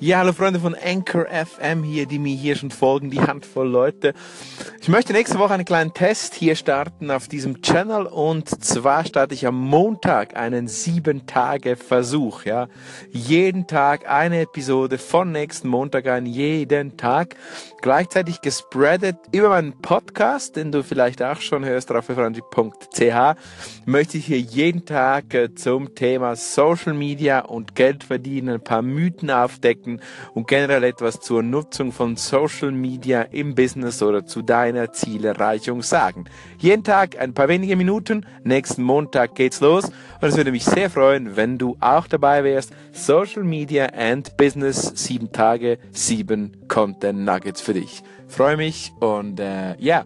Ja, 0.00 0.18
hallo 0.18 0.32
Freunde 0.32 0.60
von 0.60 0.76
Anchor 0.76 1.26
FM 1.26 1.82
hier, 1.82 2.06
die 2.06 2.20
mir 2.20 2.36
hier 2.36 2.54
schon 2.54 2.70
folgen, 2.70 3.10
die 3.10 3.20
Handvoll 3.20 3.66
Leute. 3.68 4.14
Ich 4.80 4.88
möchte 4.88 5.12
nächste 5.12 5.40
Woche 5.40 5.54
einen 5.54 5.64
kleinen 5.64 5.92
Test 5.92 6.34
hier 6.34 6.54
starten 6.54 7.10
auf 7.10 7.26
diesem 7.26 7.62
Channel 7.62 8.06
und 8.06 8.48
zwar 8.64 9.04
starte 9.04 9.34
ich 9.34 9.44
am 9.44 9.58
Montag 9.60 10.36
einen 10.36 10.68
sieben 10.68 11.26
Tage 11.26 11.74
Versuch, 11.74 12.44
ja. 12.44 12.68
Jeden 13.10 13.66
Tag 13.66 14.08
eine 14.08 14.42
Episode 14.42 14.98
von 14.98 15.32
nächsten 15.32 15.66
Montag 15.66 16.06
an, 16.06 16.26
jeden 16.26 16.96
Tag. 16.96 17.34
Gleichzeitig 17.82 18.40
gespreadet 18.40 19.16
über 19.32 19.48
meinen 19.48 19.80
Podcast, 19.80 20.54
den 20.54 20.70
du 20.70 20.84
vielleicht 20.84 21.22
auch 21.22 21.40
schon 21.40 21.64
hörst, 21.64 21.90
rafaelfranchi.ch, 21.90 23.36
möchte 23.84 24.18
ich 24.18 24.26
hier 24.26 24.40
jeden 24.40 24.84
Tag 24.84 25.34
äh, 25.34 25.54
zum 25.54 25.96
Thema 25.96 26.36
Social 26.36 26.94
Media 26.94 27.40
und 27.40 27.74
Geld 27.74 28.04
verdienen, 28.04 28.48
ein 28.50 28.64
paar 28.64 28.82
Mythen 28.82 29.30
aufdecken, 29.30 29.87
Möglichkeiten 29.88 30.00
und 30.34 30.46
generell 30.46 30.84
etwas 30.84 31.20
zur 31.20 31.42
Nutzung 31.42 31.92
von 31.92 32.16
Social 32.16 32.70
Media 32.70 33.22
im 33.22 33.54
Business 33.54 34.02
oder 34.02 34.24
zu 34.24 34.42
deiner 34.42 34.92
Zielerreichung 34.92 35.82
sagen. 35.82 36.24
Jeden 36.58 36.84
Tag 36.84 37.18
ein 37.18 37.34
paar 37.34 37.48
wenige 37.48 37.76
Minuten. 37.76 38.26
Nächsten 38.44 38.82
Montag 38.82 39.34
geht's 39.34 39.60
los 39.60 39.86
und 39.86 40.28
es 40.28 40.36
würde 40.36 40.52
mich 40.52 40.64
sehr 40.64 40.90
freuen, 40.90 41.36
wenn 41.36 41.58
du 41.58 41.76
auch 41.80 42.06
dabei 42.06 42.44
wärst. 42.44 42.72
Social 42.92 43.44
Media 43.44 43.86
and 43.86 44.36
Business, 44.36 44.92
sieben 44.94 45.32
Tage, 45.32 45.78
sieben 45.92 46.68
Content 46.68 47.20
Nuggets 47.24 47.60
für 47.60 47.74
dich. 47.74 48.02
Freue 48.28 48.56
mich 48.56 48.92
und 49.00 49.40
äh, 49.40 49.76
ja, 49.78 50.04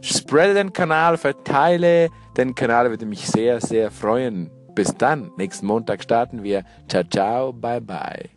spread 0.00 0.56
den 0.56 0.72
Kanal, 0.72 1.16
verteile 1.16 2.08
den 2.36 2.54
Kanal, 2.54 2.90
würde 2.90 3.06
mich 3.06 3.26
sehr, 3.26 3.60
sehr 3.60 3.90
freuen. 3.90 4.50
Bis 4.74 4.92
dann, 4.96 5.30
nächsten 5.36 5.66
Montag 5.66 6.02
starten 6.02 6.42
wir. 6.42 6.64
Ciao, 6.88 7.04
ciao, 7.04 7.52
bye, 7.52 7.80
bye. 7.80 8.33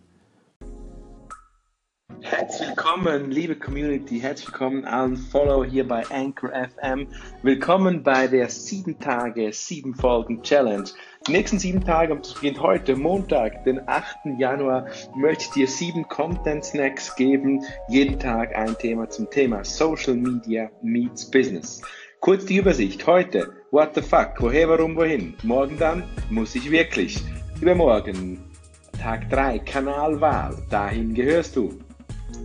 Herzlich 2.21 2.69
willkommen, 2.69 3.31
liebe 3.31 3.55
Community, 3.55 4.19
herzlich 4.19 4.47
willkommen 4.47 4.85
allen 4.85 5.15
Follower 5.15 5.65
hier 5.65 5.87
bei 5.87 6.03
Anchor 6.09 6.49
FM. 6.49 7.07
Willkommen 7.43 8.01
bei 8.01 8.27
der 8.27 8.49
7 8.49 8.99
Tage, 8.99 9.53
7 9.53 9.93
Folgen 9.93 10.41
Challenge. 10.41 10.85
Die 11.27 11.31
nächsten 11.31 11.59
7 11.59 11.83
Tage, 11.83 12.13
und 12.13 12.25
das 12.25 12.33
beginnt 12.33 12.61
heute, 12.61 12.95
Montag, 12.95 13.63
den 13.65 13.87
8. 13.87 14.17
Januar, 14.39 14.87
möchte 15.15 15.43
ich 15.43 15.49
dir 15.51 15.67
7 15.67 16.07
Content 16.07 16.65
Snacks 16.65 17.15
geben. 17.15 17.63
Jeden 17.87 18.19
Tag 18.19 18.55
ein 18.55 18.77
Thema 18.77 19.09
zum 19.09 19.29
Thema 19.29 19.63
Social 19.63 20.15
Media 20.15 20.71
meets 20.81 21.29
Business. 21.29 21.81
Kurz 22.19 22.45
die 22.45 22.57
Übersicht. 22.57 23.05
Heute, 23.05 23.53
what 23.71 23.93
the 23.93 24.01
fuck, 24.01 24.33
woher, 24.39 24.67
warum, 24.69 24.95
wohin. 24.95 25.35
Morgen 25.43 25.77
dann, 25.77 26.03
muss 26.29 26.55
ich 26.55 26.71
wirklich. 26.71 27.21
Übermorgen, 27.61 28.43
Tag 28.99 29.29
3, 29.29 29.59
Kanalwahl, 29.59 30.55
dahin 30.69 31.13
gehörst 31.13 31.55
du. 31.55 31.77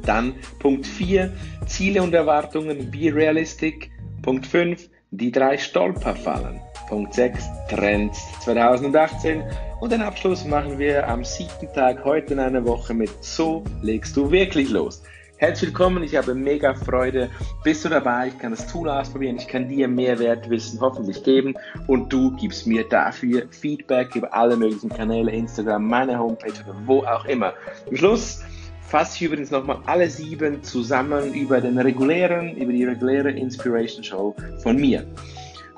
Dann 0.04 0.34
Punkt 0.58 0.86
4, 0.86 1.32
Ziele 1.66 2.02
und 2.02 2.14
Erwartungen, 2.14 2.90
be 2.90 3.14
realistic. 3.14 3.90
Punkt 4.22 4.46
5, 4.46 4.88
die 5.10 5.32
drei 5.32 5.58
Stolperfallen. 5.58 6.60
Punkt 6.88 7.14
6, 7.14 7.44
Trends 7.68 8.20
2018. 8.40 9.42
Und 9.80 9.92
den 9.92 10.02
Abschluss 10.02 10.44
machen 10.44 10.78
wir 10.78 11.08
am 11.08 11.24
siebten 11.24 11.72
Tag 11.72 12.04
heute 12.04 12.34
in 12.34 12.40
einer 12.40 12.64
Woche 12.64 12.94
mit 12.94 13.10
So 13.20 13.64
legst 13.82 14.16
du 14.16 14.30
wirklich 14.30 14.70
los. 14.70 15.02
Herzlich 15.42 15.70
willkommen, 15.70 16.04
ich 16.04 16.14
habe 16.14 16.36
mega 16.36 16.72
Freude. 16.72 17.28
Bist 17.64 17.84
du 17.84 17.88
dabei? 17.88 18.28
Ich 18.28 18.38
kann 18.38 18.52
das 18.52 18.68
Tool 18.68 18.88
ausprobieren, 18.88 19.38
ich 19.38 19.48
kann 19.48 19.68
dir 19.68 19.88
Mehrwertwissen 19.88 20.80
hoffentlich 20.80 21.24
geben 21.24 21.54
und 21.88 22.12
du 22.12 22.36
gibst 22.36 22.64
mir 22.68 22.88
dafür 22.88 23.48
Feedback 23.50 24.14
über 24.14 24.32
alle 24.32 24.56
möglichen 24.56 24.88
Kanäle, 24.88 25.32
Instagram, 25.32 25.84
meine 25.88 26.16
Homepage 26.16 26.52
oder 26.64 26.76
wo 26.84 27.00
auch 27.02 27.24
immer. 27.24 27.54
Am 27.90 27.96
Schluss 27.96 28.44
fasse 28.88 29.16
ich 29.16 29.22
übrigens 29.22 29.50
nochmal 29.50 29.78
alle 29.86 30.08
sieben 30.08 30.62
zusammen 30.62 31.34
über 31.34 31.60
den 31.60 31.78
regulären, 31.78 32.56
über 32.56 32.72
die 32.72 32.84
reguläre 32.84 33.30
Inspiration 33.30 34.04
Show 34.04 34.34
von 34.62 34.76
mir. 34.76 35.06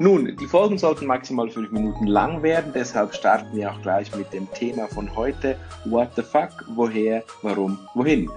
Nun, 0.01 0.37
die 0.37 0.47
Folgen 0.47 0.77
sollten 0.77 1.07
maximal 1.07 1.49
fünf 1.49 1.71
Minuten 1.71 2.09
lang 2.09 2.43
werden, 2.43 2.73
deshalb 2.75 3.15
starten 3.15 3.57
wir 3.57 3.71
auch 3.71 3.81
gleich 3.83 4.15
mit 4.17 4.33
dem 4.33 4.51
Thema 4.53 4.89
von 4.89 5.15
heute. 5.15 5.57
What 5.85 6.09
the 6.17 6.23
fuck? 6.23 6.51
Woher? 6.75 7.23
Warum? 7.43 7.79
Wohin? 7.95 8.29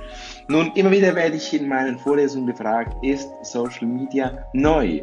Nun, 0.49 0.71
immer 0.75 0.91
wieder 0.91 1.15
werde 1.15 1.37
ich 1.37 1.51
in 1.53 1.67
meinen 1.67 1.97
Vorlesungen 1.97 2.45
gefragt, 2.45 2.95
ist 3.01 3.27
Social 3.43 3.87
Media 3.87 4.45
neu? 4.53 5.01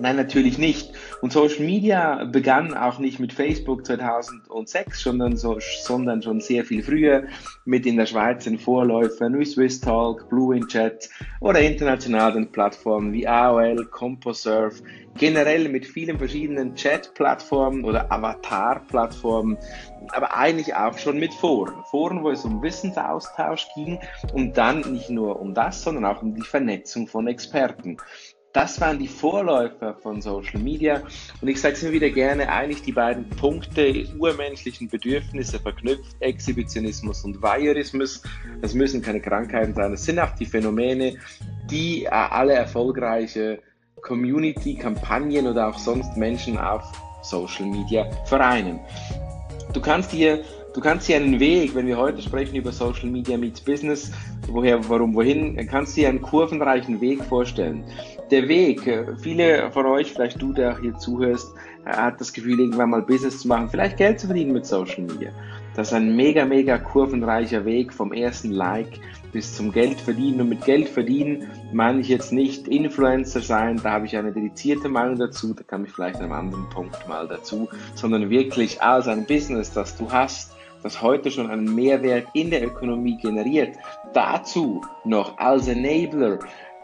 Nein, 0.00 0.16
natürlich 0.16 0.58
nicht. 0.58 0.92
Und 1.22 1.32
Social 1.32 1.64
Media 1.64 2.24
begann 2.24 2.72
auch 2.74 3.00
nicht 3.00 3.18
mit 3.18 3.32
Facebook 3.32 3.84
2006, 3.84 5.00
sondern, 5.00 5.36
so, 5.36 5.58
sondern 5.82 6.22
schon 6.22 6.40
sehr 6.40 6.64
viel 6.64 6.84
früher 6.84 7.24
mit 7.64 7.84
in 7.84 7.96
der 7.96 8.06
Schweiz 8.06 8.44
den 8.44 8.58
Vorläufern 8.58 9.38
wie 9.38 9.44
SwissTalk, 9.44 10.28
BlueInChat 10.28 11.08
oder 11.40 11.60
internationalen 11.60 12.52
Plattformen 12.52 13.12
wie 13.12 13.26
AOL, 13.26 13.86
CompoServe, 13.86 14.82
generell 15.18 15.68
mit 15.68 15.84
vielen 15.84 16.18
verschiedenen 16.18 16.74
Chat-Plattformen 16.74 17.84
oder 17.84 18.10
Avatar-Plattformen, 18.10 19.58
aber 20.10 20.36
eigentlich 20.36 20.74
auch 20.74 20.96
schon 20.96 21.18
mit 21.18 21.34
Foren. 21.34 21.74
Foren, 21.90 22.22
wo 22.22 22.30
es 22.30 22.44
um 22.44 22.62
Wissensaustausch 22.62 23.66
ging 23.74 23.98
und 24.32 24.56
dann 24.56 24.80
nicht 24.92 25.10
nur 25.10 25.40
um 25.40 25.54
das, 25.54 25.82
sondern 25.82 26.04
auch 26.04 26.22
um 26.22 26.34
die 26.34 26.42
Vernetzung 26.42 27.08
von 27.08 27.26
Experten. 27.26 27.96
Das 28.58 28.80
waren 28.80 28.98
die 28.98 29.06
Vorläufer 29.06 29.94
von 30.02 30.20
Social 30.20 30.58
Media. 30.58 31.00
Und 31.40 31.46
ich 31.46 31.60
sage 31.60 31.74
es 31.74 31.82
immer 31.84 31.92
wieder 31.92 32.10
gerne, 32.10 32.48
eigentlich 32.48 32.82
die 32.82 32.90
beiden 32.90 33.30
Punkte 33.30 34.04
urmenschlichen 34.18 34.88
Bedürfnisse 34.88 35.60
verknüpft, 35.60 36.16
Exhibitionismus 36.18 37.24
und 37.24 37.40
Voyeurismus. 37.40 38.20
Das 38.60 38.74
müssen 38.74 39.00
keine 39.00 39.20
Krankheiten 39.20 39.74
sein, 39.74 39.92
das 39.92 40.04
sind 40.04 40.18
auch 40.18 40.34
die 40.34 40.44
Phänomene, 40.44 41.18
die 41.70 42.06
äh, 42.06 42.08
alle 42.08 42.54
erfolgreiche 42.54 43.62
Community-Kampagnen 44.02 45.46
oder 45.46 45.68
auch 45.68 45.78
sonst 45.78 46.16
Menschen 46.16 46.58
auf 46.58 46.82
Social 47.22 47.66
Media 47.66 48.10
vereinen. 48.24 48.80
Du 49.72 49.80
kannst 49.80 50.10
dir 50.10 50.42
Du 50.74 50.82
kannst 50.82 51.08
dir 51.08 51.16
einen 51.16 51.40
Weg, 51.40 51.74
wenn 51.74 51.86
wir 51.86 51.96
heute 51.96 52.20
sprechen 52.22 52.54
über 52.54 52.70
Social 52.70 53.08
Media 53.08 53.36
meets 53.38 53.60
Business, 53.60 54.12
woher, 54.46 54.86
warum, 54.88 55.14
wohin, 55.14 55.56
kannst 55.66 55.96
du 55.96 56.02
dir 56.02 56.08
einen 56.10 56.20
kurvenreichen 56.20 57.00
Weg 57.00 57.24
vorstellen. 57.24 57.82
Der 58.30 58.46
Weg, 58.46 58.82
viele 59.20 59.70
von 59.70 59.86
euch, 59.86 60.12
vielleicht 60.12 60.40
du, 60.42 60.52
der 60.52 60.78
hier 60.80 60.94
zuhörst, 60.98 61.54
hat 61.86 62.20
das 62.20 62.32
Gefühl, 62.32 62.60
irgendwann 62.60 62.90
mal 62.90 63.00
Business 63.00 63.40
zu 63.40 63.48
machen, 63.48 63.68
vielleicht 63.70 63.96
Geld 63.96 64.20
zu 64.20 64.26
verdienen 64.26 64.52
mit 64.52 64.66
Social 64.66 65.04
Media. 65.04 65.30
Das 65.74 65.88
ist 65.88 65.94
ein 65.94 66.14
mega, 66.14 66.44
mega 66.44 66.76
kurvenreicher 66.76 67.64
Weg 67.64 67.92
vom 67.92 68.12
ersten 68.12 68.50
Like 68.50 69.00
bis 69.32 69.56
zum 69.56 69.72
Geld 69.72 69.98
verdienen. 70.00 70.42
Und 70.42 70.48
mit 70.50 70.64
Geld 70.64 70.88
verdienen 70.88 71.46
meine 71.72 72.00
ich 72.00 72.08
jetzt 72.08 72.32
nicht 72.32 72.68
Influencer 72.68 73.40
sein, 73.40 73.80
da 73.82 73.92
habe 73.92 74.06
ich 74.06 74.16
eine 74.16 74.32
dedizierte 74.32 74.88
Meinung 74.88 75.18
dazu, 75.18 75.54
da 75.54 75.62
kann 75.62 75.84
ich 75.84 75.92
vielleicht 75.92 76.16
an 76.16 76.24
einem 76.24 76.32
anderen 76.32 76.68
Punkt 76.68 77.08
mal 77.08 77.28
dazu, 77.28 77.68
sondern 77.94 78.28
wirklich 78.28 78.82
als 78.82 79.08
ein 79.08 79.24
Business, 79.24 79.72
das 79.72 79.96
du 79.96 80.10
hast, 80.10 80.52
das 80.82 81.00
heute 81.00 81.30
schon 81.30 81.50
einen 81.50 81.74
Mehrwert 81.74 82.26
in 82.34 82.50
der 82.50 82.64
Ökonomie 82.64 83.16
generiert, 83.16 83.76
dazu 84.12 84.82
noch 85.04 85.38
als 85.38 85.68
Enabler, 85.68 86.38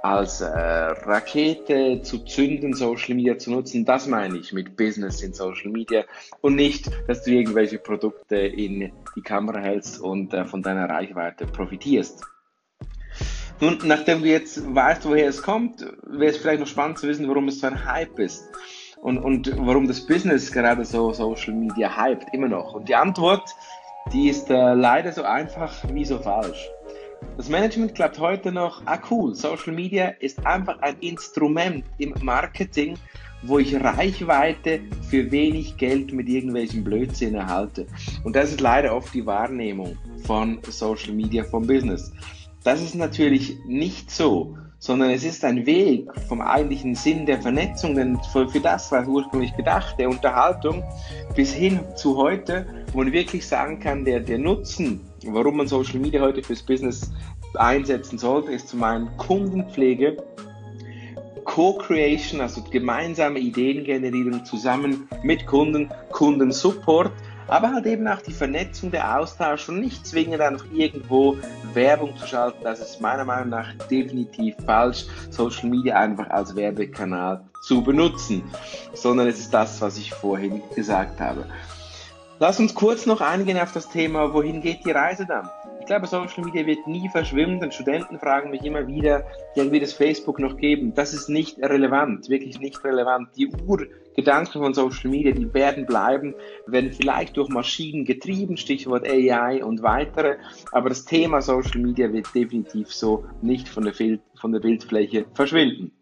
als 0.04 0.42
äh, 0.42 0.46
Rakete 0.46 2.02
zu 2.02 2.26
zünden, 2.26 2.74
Social 2.74 3.14
Media 3.14 3.38
zu 3.38 3.50
nutzen, 3.50 3.86
das 3.86 4.06
meine 4.06 4.36
ich 4.36 4.52
mit 4.52 4.76
Business 4.76 5.22
in 5.22 5.32
Social 5.32 5.70
Media 5.70 6.04
und 6.42 6.56
nicht, 6.56 6.90
dass 7.08 7.22
du 7.22 7.30
irgendwelche 7.30 7.78
Produkte 7.78 8.36
in 8.36 8.92
die 9.16 9.22
Kamera 9.22 9.60
hältst 9.60 9.98
und 9.98 10.34
äh, 10.34 10.44
von 10.44 10.62
deiner 10.62 10.90
Reichweite 10.90 11.46
profitierst. 11.46 12.22
Nun, 13.60 13.78
nachdem 13.84 14.20
du 14.20 14.28
jetzt 14.28 14.74
weißt, 14.74 15.06
woher 15.08 15.26
es 15.26 15.40
kommt, 15.40 15.80
wäre 16.02 16.32
es 16.32 16.36
vielleicht 16.36 16.60
noch 16.60 16.66
spannend 16.66 16.98
zu 16.98 17.08
wissen, 17.08 17.26
warum 17.26 17.48
es 17.48 17.60
so 17.60 17.66
ein 17.66 17.86
Hype 17.86 18.18
ist 18.18 18.44
und, 19.00 19.16
und 19.16 19.54
warum 19.56 19.88
das 19.88 20.04
Business 20.06 20.52
gerade 20.52 20.84
so 20.84 21.14
Social 21.14 21.54
Media 21.54 22.04
hypt, 22.04 22.34
immer 22.34 22.48
noch. 22.48 22.74
Und 22.74 22.90
die 22.90 22.94
Antwort 22.94 23.48
die 24.12 24.28
ist 24.28 24.50
äh, 24.50 24.74
leider 24.74 25.12
so 25.12 25.22
einfach 25.22 25.72
wie 25.90 26.04
so 26.04 26.18
falsch. 26.18 26.68
Das 27.36 27.48
Management 27.48 27.94
glaubt 27.94 28.18
heute 28.18 28.52
noch, 28.52 28.82
ah 28.86 28.98
cool, 29.10 29.34
Social 29.34 29.72
Media 29.72 30.08
ist 30.20 30.46
einfach 30.46 30.80
ein 30.80 30.96
Instrument 31.00 31.84
im 31.98 32.14
Marketing, 32.22 32.96
wo 33.42 33.58
ich 33.58 33.74
Reichweite 33.74 34.80
für 35.08 35.30
wenig 35.30 35.76
Geld 35.76 36.12
mit 36.12 36.28
irgendwelchen 36.28 36.84
Blödsinn 36.84 37.34
erhalte. 37.34 37.86
Und 38.22 38.36
das 38.36 38.50
ist 38.50 38.60
leider 38.60 38.94
oft 38.96 39.12
die 39.12 39.26
Wahrnehmung 39.26 39.98
von 40.24 40.58
Social 40.68 41.12
Media, 41.12 41.44
vom 41.44 41.66
Business. 41.66 42.12
Das 42.62 42.80
ist 42.80 42.94
natürlich 42.94 43.58
nicht 43.66 44.10
so 44.10 44.56
sondern 44.84 45.08
es 45.08 45.24
ist 45.24 45.42
ein 45.46 45.64
Weg 45.64 46.10
vom 46.28 46.42
eigentlichen 46.42 46.94
Sinn 46.94 47.24
der 47.24 47.40
Vernetzung, 47.40 47.94
denn 47.94 48.20
für, 48.32 48.46
das 48.60 48.92
war 48.92 49.08
ursprünglich 49.08 49.56
gedacht, 49.56 49.98
der 49.98 50.10
Unterhaltung, 50.10 50.82
bis 51.34 51.54
hin 51.54 51.80
zu 51.96 52.18
heute, 52.18 52.66
wo 52.92 52.98
man 52.98 53.10
wirklich 53.10 53.46
sagen 53.46 53.80
kann, 53.80 54.04
der, 54.04 54.20
der 54.20 54.36
Nutzen, 54.36 55.00
warum 55.28 55.56
man 55.56 55.66
Social 55.66 55.98
Media 55.98 56.20
heute 56.20 56.42
fürs 56.42 56.62
Business 56.62 57.12
einsetzen 57.54 58.18
sollte, 58.18 58.52
ist 58.52 58.68
zum 58.68 58.82
einen 58.82 59.16
Kundenpflege, 59.16 60.16
Co-Creation, 61.44 62.40
also 62.40 62.62
gemeinsame 62.70 63.38
Ideengenerierung 63.38 64.44
zusammen 64.44 65.08
mit 65.22 65.46
Kunden, 65.46 65.90
Kundensupport, 66.10 67.12
aber 67.46 67.72
halt 67.72 67.86
eben 67.86 68.08
auch 68.08 68.22
die 68.22 68.32
Vernetzung, 68.32 68.90
der 68.90 69.18
Austausch 69.18 69.68
und 69.68 69.80
nicht 69.80 70.06
zwingend 70.06 70.40
einfach 70.40 70.64
irgendwo 70.72 71.36
Werbung 71.74 72.16
zu 72.16 72.26
schalten. 72.26 72.58
Das 72.62 72.80
ist 72.80 73.00
meiner 73.00 73.24
Meinung 73.24 73.50
nach 73.50 73.74
definitiv 73.90 74.56
falsch, 74.64 75.04
Social 75.30 75.68
Media 75.68 75.96
einfach 75.96 76.30
als 76.30 76.56
Werbekanal 76.56 77.44
zu 77.60 77.82
benutzen, 77.82 78.42
sondern 78.94 79.28
es 79.28 79.38
ist 79.38 79.52
das, 79.52 79.80
was 79.80 79.98
ich 79.98 80.12
vorhin 80.12 80.62
gesagt 80.74 81.20
habe. 81.20 81.44
Lass 82.46 82.60
uns 82.60 82.74
kurz 82.74 83.06
noch 83.06 83.22
eingehen 83.22 83.56
auf 83.56 83.72
das 83.72 83.88
Thema, 83.88 84.34
wohin 84.34 84.60
geht 84.60 84.84
die 84.84 84.90
Reise 84.90 85.24
dann? 85.24 85.48
Ich 85.80 85.86
glaube, 85.86 86.06
Social 86.06 86.44
Media 86.44 86.66
wird 86.66 86.86
nie 86.86 87.08
verschwimmen. 87.08 87.62
Und 87.62 87.72
Studenten 87.72 88.18
fragen 88.18 88.50
mich 88.50 88.62
immer 88.66 88.86
wieder, 88.86 89.24
ja, 89.54 89.72
wie 89.72 89.80
das 89.80 89.94
Facebook 89.94 90.38
noch 90.38 90.58
geben. 90.58 90.92
Das 90.92 91.14
ist 91.14 91.30
nicht 91.30 91.58
relevant, 91.60 92.28
wirklich 92.28 92.60
nicht 92.60 92.84
relevant. 92.84 93.30
Die 93.38 93.46
Urgedanken 93.46 94.60
von 94.60 94.74
Social 94.74 95.08
Media, 95.08 95.32
die 95.32 95.54
werden 95.54 95.86
bleiben, 95.86 96.34
werden 96.66 96.92
vielleicht 96.92 97.38
durch 97.38 97.48
Maschinen 97.48 98.04
getrieben, 98.04 98.58
Stichwort 98.58 99.08
AI 99.08 99.64
und 99.64 99.82
weitere. 99.82 100.36
Aber 100.70 100.90
das 100.90 101.06
Thema 101.06 101.40
Social 101.40 101.80
Media 101.80 102.12
wird 102.12 102.26
definitiv 102.34 102.92
so 102.92 103.24
nicht 103.40 103.70
von 103.70 103.84
der, 103.84 103.94
von 104.38 104.52
der 104.52 104.60
Bildfläche 104.60 105.24
verschwinden. 105.32 105.92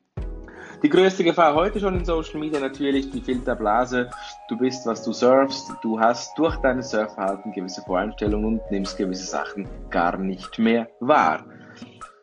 Die 0.82 0.88
größte 0.88 1.22
Gefahr 1.22 1.54
heute 1.54 1.78
schon 1.78 1.96
in 1.96 2.04
Social 2.04 2.40
Media 2.40 2.58
natürlich 2.58 3.08
die 3.12 3.20
Filterblase. 3.20 4.10
Du 4.48 4.58
bist, 4.58 4.84
was 4.84 5.04
du 5.04 5.12
surfst. 5.12 5.72
Du 5.80 6.00
hast 6.00 6.36
durch 6.36 6.56
dein 6.56 6.82
Surfverhalten 6.82 7.52
gewisse 7.52 7.82
Voreinstellungen 7.82 8.58
und 8.58 8.70
nimmst 8.72 8.96
gewisse 8.96 9.26
Sachen 9.26 9.68
gar 9.90 10.16
nicht 10.16 10.58
mehr 10.58 10.88
wahr. 10.98 11.44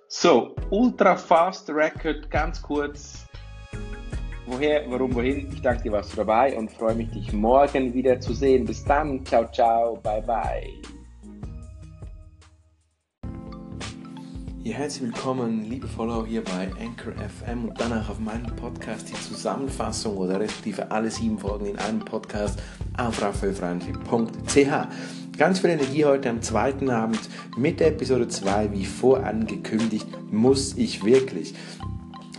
So, 0.09 0.55
Ultra 0.71 1.15
Fast 1.15 1.69
Record, 1.69 2.29
ganz 2.29 2.61
kurz. 2.61 3.25
Woher, 4.45 4.83
warum, 4.89 5.15
wohin? 5.15 5.49
Ich 5.53 5.61
danke 5.61 5.83
dir, 5.83 5.91
warst 5.93 6.11
du 6.11 6.17
dabei 6.17 6.57
und 6.57 6.69
freue 6.69 6.95
mich, 6.95 7.11
dich 7.11 7.31
morgen 7.31 7.93
wieder 7.93 8.19
zu 8.19 8.33
sehen. 8.33 8.65
Bis 8.65 8.83
dann. 8.83 9.25
Ciao, 9.25 9.49
ciao. 9.51 9.95
Bye, 10.03 10.21
bye. 10.21 10.98
Ja, 14.69 14.75
herzlich 14.75 15.11
willkommen, 15.11 15.65
liebe 15.67 15.87
Follower 15.87 16.27
hier 16.27 16.43
bei 16.43 16.69
Anchor 16.79 17.13
FM 17.13 17.69
und 17.69 17.81
danach 17.81 18.07
auf 18.07 18.19
meinem 18.19 18.55
Podcast 18.55 19.09
die 19.09 19.19
Zusammenfassung 19.19 20.15
oder 20.15 20.39
respektive 20.39 20.91
alle 20.91 21.09
sieben 21.09 21.39
Folgen 21.39 21.65
in 21.65 21.79
einem 21.79 22.01
Podcast 22.01 22.61
auf 22.95 23.19
raphaelfreundlich.ch. 23.19 25.37
Ganz 25.39 25.59
viel 25.59 25.71
Energie 25.71 26.05
heute 26.05 26.29
am 26.29 26.43
zweiten 26.43 26.91
Abend 26.91 27.19
mit 27.57 27.81
Episode 27.81 28.27
2, 28.27 28.71
wie 28.73 28.85
vorangekündigt, 28.85 30.05
muss 30.31 30.77
ich 30.77 31.03
wirklich. 31.03 31.55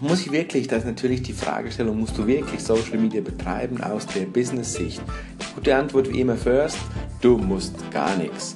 Muss 0.00 0.20
ich 0.20 0.30
wirklich, 0.30 0.68
das 0.68 0.84
ist 0.84 0.86
natürlich 0.86 1.22
die 1.22 1.32
Fragestellung, 1.32 1.98
musst 1.98 2.16
du 2.16 2.28
wirklich 2.28 2.62
Social 2.62 2.98
Media 2.98 3.22
betreiben 3.22 3.82
aus 3.82 4.06
der 4.06 4.26
Business-Sicht? 4.26 5.02
Gute 5.56 5.74
Antwort 5.74 6.08
wie 6.08 6.20
immer 6.20 6.36
first, 6.36 6.78
du 7.22 7.38
musst 7.38 7.90
gar 7.90 8.16
nichts. 8.16 8.54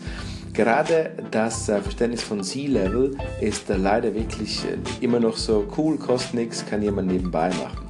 Gerade 0.54 1.11
das 1.32 1.68
äh, 1.68 1.80
Verständnis 1.80 2.23
von 2.23 2.44
C-Level 2.44 3.16
ist 3.40 3.68
äh, 3.70 3.76
leider 3.76 4.14
wirklich 4.14 4.64
äh, 4.64 5.04
immer 5.04 5.18
noch 5.18 5.37
so 5.37 5.66
cool, 5.76 5.99
kostet 5.99 6.34
nichts, 6.34 6.64
kann 6.64 6.80
jemand 6.80 7.08
nebenbei 7.08 7.49
machen. 7.49 7.88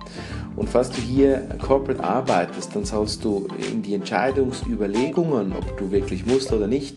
Und 0.56 0.71
falls 0.71 0.88
du 0.88 1.02
hier 1.02 1.47
corporate 1.61 2.02
arbeitest, 2.02 2.75
dann 2.75 2.87
sollst 2.87 3.23
du 3.23 3.49
in 3.71 3.83
die 3.83 3.92
Entscheidungsüberlegungen, 3.92 5.52
ob 5.52 5.76
du 5.76 5.90
wirklich 5.90 6.25
musst 6.25 6.52
oder 6.52 6.66
nicht, 6.66 6.97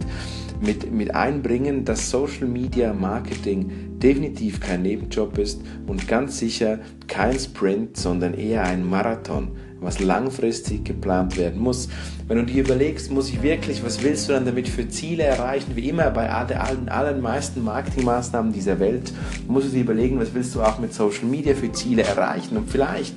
mit, 0.62 0.90
mit 0.90 1.14
einbringen, 1.14 1.84
dass 1.84 2.10
Social 2.10 2.48
Media 2.48 2.94
Marketing 2.94 4.00
definitiv 4.00 4.62
kein 4.62 4.84
Nebenjob 4.84 5.38
ist 5.38 5.62
und 5.86 6.08
ganz 6.08 6.40
sicher 6.40 6.80
kein 7.08 7.38
Sprint, 7.38 7.98
sondern 7.98 8.34
eher 8.36 8.64
ein 8.64 8.88
Marathon 8.88 9.52
was 9.82 10.00
langfristig 10.00 10.86
geplant 10.86 11.38
werden 11.38 11.60
muss. 11.60 11.90
Wenn 12.28 12.38
du 12.38 12.46
dir 12.46 12.64
überlegst, 12.64 13.12
muss 13.12 13.30
ich 13.30 13.42
wirklich, 13.42 13.84
was 13.84 14.04
willst 14.04 14.28
du 14.28 14.34
dann 14.34 14.46
damit 14.46 14.68
für 14.68 14.88
Ziele 14.90 15.24
erreichen? 15.24 15.76
Wie 15.76 15.90
immer 15.90 16.10
bei 16.10 16.30
allen, 16.30 16.90
allen 16.90 17.22
meisten 17.22 17.64
Marketingmaßnahmen 17.64 18.52
dieser 18.52 18.80
Welt, 18.80 19.14
musst 19.48 19.68
du 19.68 19.72
dir 19.72 19.82
überlegen, 19.82 20.20
was 20.20 20.34
willst 20.34 20.56
du 20.56 20.62
auch 20.62 20.80
mit 20.80 20.94
Social 20.94 21.26
Media 21.26 21.56
für 21.56 21.72
Ziele 21.72 22.04
erreichen? 22.04 22.58
Und 22.58 22.70
vielleicht 22.70 23.16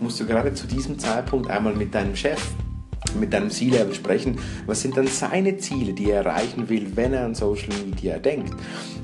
musst 0.00 0.20
du 0.20 0.26
gerade 0.26 0.54
zu 0.54 0.66
diesem 0.66 0.98
Zeitpunkt 0.98 1.50
einmal 1.50 1.74
mit 1.74 1.94
deinem 1.94 2.16
Chef 2.16 2.40
mit 3.14 3.32
deinem 3.32 3.50
C-Level 3.50 3.94
sprechen, 3.94 4.38
was 4.66 4.82
sind 4.82 4.96
dann 4.96 5.06
seine 5.06 5.56
Ziele, 5.56 5.92
die 5.92 6.10
er 6.10 6.24
erreichen 6.24 6.68
will, 6.68 6.92
wenn 6.94 7.12
er 7.12 7.24
an 7.24 7.34
Social 7.34 7.72
Media 7.84 8.18
denkt. 8.18 8.52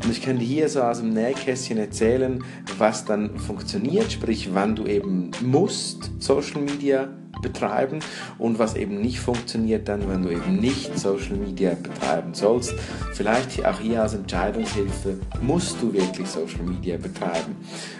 Und 0.05 0.11
ich 0.11 0.23
kann 0.23 0.38
dir 0.38 0.47
hier 0.47 0.68
so 0.68 0.83
aus 0.83 1.01
dem 1.01 1.12
Nähkästchen 1.12 1.79
erzählen, 1.79 2.44
was 2.79 3.05
dann 3.05 3.38
funktioniert, 3.38 4.12
sprich 4.12 4.51
wann 4.53 4.77
du 4.77 4.87
eben 4.87 5.31
musst 5.42 6.11
Social 6.18 6.62
Media 6.62 7.09
betreiben 7.42 8.01
und 8.38 8.59
was 8.59 8.77
eben 8.77 9.01
nicht 9.01 9.20
funktioniert 9.20 9.88
dann, 9.88 10.09
wenn 10.09 10.22
du 10.22 10.31
eben 10.31 10.57
nicht 10.57 10.98
Social 10.98 11.37
Media 11.37 11.74
betreiben 11.74 12.35
sollst. 12.35 12.74
Vielleicht 13.14 13.64
auch 13.64 13.81
hier 13.81 14.03
als 14.03 14.14
Entscheidungshilfe 14.14 15.18
musst 15.40 15.81
du 15.81 15.92
wirklich 15.92 16.29
Social 16.29 16.62
Media 16.62 16.96
betreiben. 16.96 17.57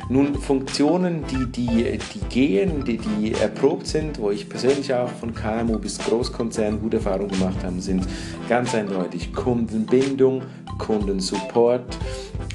Nun, 0.09 0.35
Funktionen, 0.37 1.25
die, 1.31 1.47
die, 1.47 1.99
die 1.99 2.21
gehen, 2.29 2.85
die, 2.85 2.99
die 2.99 3.33
erprobt 3.33 3.87
sind, 3.87 4.19
wo 4.19 4.31
ich 4.31 4.49
persönlich 4.49 4.93
auch 4.95 5.11
von 5.11 5.35
KMU 5.35 5.79
bis 5.79 5.99
Großkonzern 5.99 6.81
gute 6.81 6.97
Erfahrungen 6.97 7.31
gemacht 7.31 7.63
habe, 7.63 7.81
sind 7.81 8.07
ganz 8.49 8.75
eindeutig 8.75 9.33
Kundenbindung, 9.33 10.43
Kundensupport, 10.79 11.99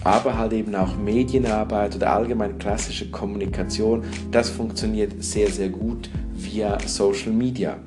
aber 0.04 0.38
halt 0.38 0.54
eben 0.54 0.74
auch 0.76 0.96
Medienarbeit 0.98 1.96
oder 1.96 2.14
allgemein 2.14 2.58
klassische 2.58 3.10
Kommunikation. 3.12 4.04
Das 4.32 4.50
funktioniert 4.50 5.24
sehr, 5.24 5.50
sehr 5.50 5.70
gut 5.70 6.10
via 6.44 6.78
Social 6.88 7.32
Media. 7.32 7.78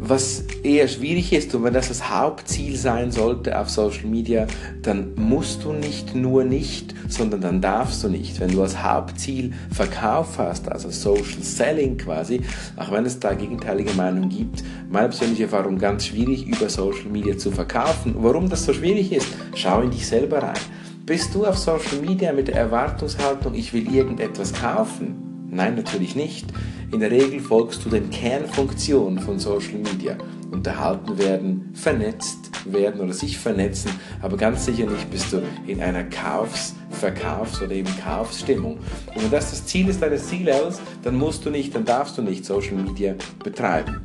Was 0.00 0.44
eher 0.62 0.88
schwierig 0.88 1.32
ist 1.32 1.54
und 1.54 1.64
wenn 1.64 1.74
das 1.74 1.88
das 1.88 2.10
Hauptziel 2.10 2.76
sein 2.76 3.10
sollte 3.10 3.58
auf 3.58 3.70
Social 3.70 4.06
Media, 4.06 4.46
dann 4.82 5.14
musst 5.16 5.64
du 5.64 5.72
nicht 5.72 6.14
nur 6.14 6.44
nicht, 6.44 6.94
sondern 7.08 7.40
dann 7.40 7.60
darfst 7.60 8.04
du 8.04 8.08
nicht. 8.08 8.38
Wenn 8.40 8.52
du 8.52 8.62
als 8.62 8.82
Hauptziel 8.82 9.52
Verkauf 9.70 10.38
hast, 10.38 10.70
also 10.70 10.90
Social 10.90 11.42
Selling 11.42 11.96
quasi, 11.96 12.42
auch 12.76 12.90
wenn 12.92 13.06
es 13.06 13.18
da 13.18 13.34
gegenteilige 13.34 13.92
Meinungen 13.94 14.28
gibt, 14.28 14.62
meine 14.90 15.08
persönliche 15.08 15.44
Erfahrung 15.44 15.78
ganz 15.78 16.06
schwierig 16.06 16.46
über 16.46 16.68
Social 16.68 17.08
Media 17.10 17.36
zu 17.36 17.50
verkaufen. 17.50 18.14
Warum 18.18 18.48
das 18.48 18.64
so 18.64 18.72
schwierig 18.72 19.12
ist, 19.12 19.28
schau 19.54 19.80
in 19.80 19.90
dich 19.90 20.06
selber 20.06 20.42
rein. 20.42 20.60
Bist 21.04 21.34
du 21.34 21.46
auf 21.46 21.56
Social 21.56 22.00
Media 22.00 22.32
mit 22.32 22.48
der 22.48 22.56
Erwartungshaltung, 22.56 23.54
ich 23.54 23.72
will 23.72 23.92
irgendetwas 23.94 24.52
kaufen? 24.52 25.25
Nein, 25.56 25.74
natürlich 25.74 26.14
nicht. 26.14 26.46
In 26.92 27.00
der 27.00 27.10
Regel 27.10 27.40
folgst 27.40 27.82
du 27.84 27.88
den 27.88 28.10
Kernfunktionen 28.10 29.18
von 29.18 29.38
Social 29.38 29.78
Media. 29.78 30.18
Unterhalten 30.52 31.16
werden, 31.16 31.70
vernetzt 31.72 32.50
werden 32.66 33.00
oder 33.00 33.14
sich 33.14 33.38
vernetzen, 33.38 33.90
aber 34.20 34.36
ganz 34.36 34.66
sicher 34.66 34.86
nicht 34.86 35.10
bist 35.10 35.32
du 35.32 35.42
in 35.66 35.80
einer 35.80 36.04
Kaufs-, 36.04 36.74
Verkaufs- 36.90 37.62
oder 37.62 37.72
eben 37.72 37.90
Kaufsstimmung. 38.04 38.78
Und 39.14 39.22
wenn 39.22 39.30
das 39.30 39.50
das 39.50 39.64
Ziel 39.64 39.88
ist 39.88 40.02
deines 40.02 40.28
C-Levels, 40.28 40.80
dann 41.02 41.16
musst 41.16 41.46
du 41.46 41.50
nicht, 41.50 41.74
dann 41.74 41.86
darfst 41.86 42.18
du 42.18 42.22
nicht 42.22 42.44
Social 42.44 42.76
Media 42.76 43.14
betreiben. 43.42 44.02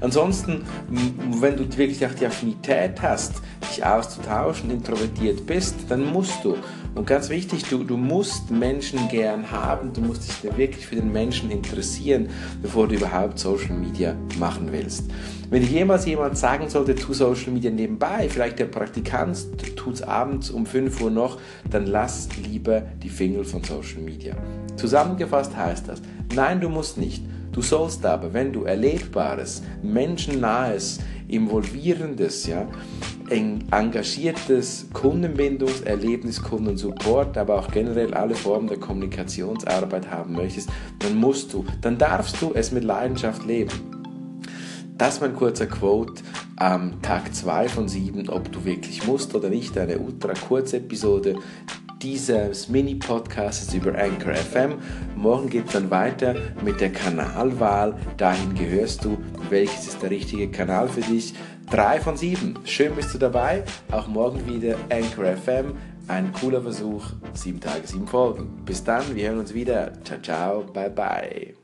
Ansonsten, 0.00 0.64
wenn 1.40 1.56
du 1.56 1.64
wirklich 1.76 2.04
auch 2.04 2.12
die 2.12 2.26
Affinität 2.26 3.00
hast, 3.00 3.34
dich 3.70 3.84
auszutauschen, 3.84 4.70
introvertiert 4.70 5.46
bist, 5.46 5.76
dann 5.88 6.04
musst 6.12 6.44
du. 6.44 6.56
Und 6.96 7.06
ganz 7.06 7.28
wichtig, 7.28 7.64
du, 7.68 7.84
du 7.84 7.98
musst 7.98 8.50
Menschen 8.50 9.08
gern 9.10 9.50
haben, 9.50 9.92
du 9.92 10.00
musst 10.00 10.26
dich 10.26 10.56
wirklich 10.56 10.86
für 10.86 10.96
den 10.96 11.12
Menschen 11.12 11.50
interessieren, 11.50 12.30
bevor 12.62 12.88
du 12.88 12.94
überhaupt 12.94 13.38
Social 13.38 13.74
Media 13.74 14.16
machen 14.38 14.72
willst. 14.72 15.04
Wenn 15.50 15.60
dir 15.60 15.68
jemals 15.68 16.06
jemand 16.06 16.38
sagen 16.38 16.70
sollte, 16.70 16.94
tu 16.94 17.12
Social 17.12 17.52
Media 17.52 17.70
nebenbei, 17.70 18.30
vielleicht 18.30 18.58
der 18.58 18.64
Praktikant 18.64 19.36
tut 19.76 19.94
es 19.94 20.02
abends 20.02 20.48
um 20.48 20.64
5 20.64 21.02
Uhr 21.02 21.10
noch, 21.10 21.38
dann 21.70 21.84
lass 21.84 22.30
lieber 22.42 22.80
die 23.02 23.10
Finger 23.10 23.44
von 23.44 23.62
Social 23.62 24.00
Media. 24.00 24.34
Zusammengefasst 24.76 25.54
heißt 25.54 25.88
das, 25.88 26.00
nein, 26.34 26.62
du 26.62 26.70
musst 26.70 26.96
nicht. 26.96 27.22
Du 27.56 27.62
sollst 27.62 28.04
aber, 28.04 28.34
wenn 28.34 28.52
du 28.52 28.64
erlebbares, 28.64 29.62
menschennahes, 29.82 30.98
involvierendes, 31.26 32.46
ja, 32.46 32.68
engagiertes 33.30 34.88
Kundenbindungserlebnis, 34.92 36.42
Kundensupport, 36.42 37.38
aber 37.38 37.58
auch 37.58 37.70
generell 37.72 38.12
alle 38.12 38.34
Formen 38.34 38.68
der 38.68 38.76
Kommunikationsarbeit 38.76 40.10
haben 40.10 40.34
möchtest, 40.34 40.68
dann 40.98 41.16
musst 41.16 41.54
du, 41.54 41.64
dann 41.80 41.96
darfst 41.96 42.42
du 42.42 42.52
es 42.52 42.72
mit 42.72 42.84
Leidenschaft 42.84 43.46
leben. 43.46 43.72
Das 44.98 45.14
ist 45.14 45.20
mein 45.22 45.34
kurzer 45.34 45.64
Quote 45.64 46.22
am 46.56 47.00
Tag 47.00 47.34
2 47.34 47.70
von 47.70 47.88
7, 47.88 48.28
ob 48.28 48.52
du 48.52 48.66
wirklich 48.66 49.06
musst 49.06 49.34
oder 49.34 49.48
nicht, 49.48 49.78
eine 49.78 49.98
ultra 49.98 50.34
kurze 50.34 50.76
Episode 50.76 51.36
dieses 52.06 52.68
Mini-Podcasts 52.68 53.74
über 53.74 53.92
Anchor 53.98 54.32
FM. 54.32 54.74
Morgen 55.16 55.50
geht 55.50 55.66
es 55.66 55.72
dann 55.72 55.90
weiter 55.90 56.36
mit 56.64 56.80
der 56.80 56.92
Kanalwahl. 56.92 57.96
Dahin 58.16 58.54
gehörst 58.54 59.04
du. 59.04 59.18
Welches 59.50 59.88
ist 59.88 60.02
der 60.02 60.10
richtige 60.10 60.48
Kanal 60.48 60.88
für 60.88 61.00
dich? 61.00 61.34
Drei 61.68 61.98
von 61.98 62.16
sieben. 62.16 62.54
Schön 62.64 62.94
bist 62.94 63.12
du 63.12 63.18
dabei. 63.18 63.64
Auch 63.90 64.06
morgen 64.06 64.46
wieder 64.46 64.76
Anchor 64.88 65.36
FM. 65.36 65.76
Ein 66.06 66.32
cooler 66.32 66.62
Versuch. 66.62 67.06
Sieben 67.34 67.58
Tage, 67.58 67.84
sieben 67.88 68.06
Folgen. 68.06 68.62
Bis 68.64 68.84
dann, 68.84 69.02
wir 69.16 69.28
hören 69.28 69.40
uns 69.40 69.52
wieder. 69.52 69.92
Ciao, 70.04 70.20
ciao, 70.22 70.62
bye, 70.62 70.88
bye. 70.88 71.54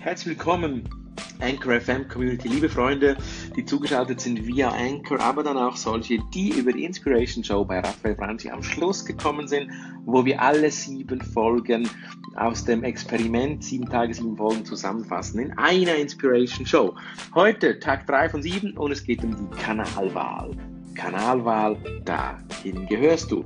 Herzlich 0.00 0.36
willkommen 0.36 0.99
Anchor 1.40 1.80
FM 1.80 2.08
Community, 2.08 2.48
liebe 2.48 2.68
Freunde, 2.68 3.16
die 3.56 3.64
zugeschaltet 3.64 4.20
sind 4.20 4.46
via 4.46 4.70
Anchor, 4.70 5.20
aber 5.20 5.42
dann 5.42 5.56
auch 5.56 5.76
solche, 5.76 6.18
die 6.34 6.50
über 6.50 6.72
die 6.72 6.84
Inspiration 6.84 7.42
Show 7.42 7.64
bei 7.64 7.80
Raphael 7.80 8.16
Franchi 8.16 8.50
am 8.50 8.62
Schluss 8.62 9.04
gekommen 9.04 9.48
sind, 9.48 9.70
wo 10.04 10.24
wir 10.24 10.40
alle 10.40 10.70
sieben 10.70 11.20
Folgen 11.20 11.88
aus 12.36 12.64
dem 12.64 12.84
Experiment 12.84 13.64
sieben 13.64 13.88
Tage, 13.88 14.14
sieben 14.14 14.36
Folgen 14.36 14.64
zusammenfassen 14.64 15.40
in 15.40 15.58
einer 15.58 15.96
Inspiration 15.96 16.66
Show. 16.66 16.94
Heute 17.34 17.78
Tag 17.78 18.06
drei 18.06 18.28
von 18.28 18.42
sieben 18.42 18.76
und 18.76 18.92
es 18.92 19.02
geht 19.02 19.24
um 19.24 19.36
die 19.36 19.56
Kanalwahl. 19.56 20.50
Kanalwahl, 20.94 21.76
dahin 22.04 22.86
gehörst 22.86 23.30
du. 23.30 23.44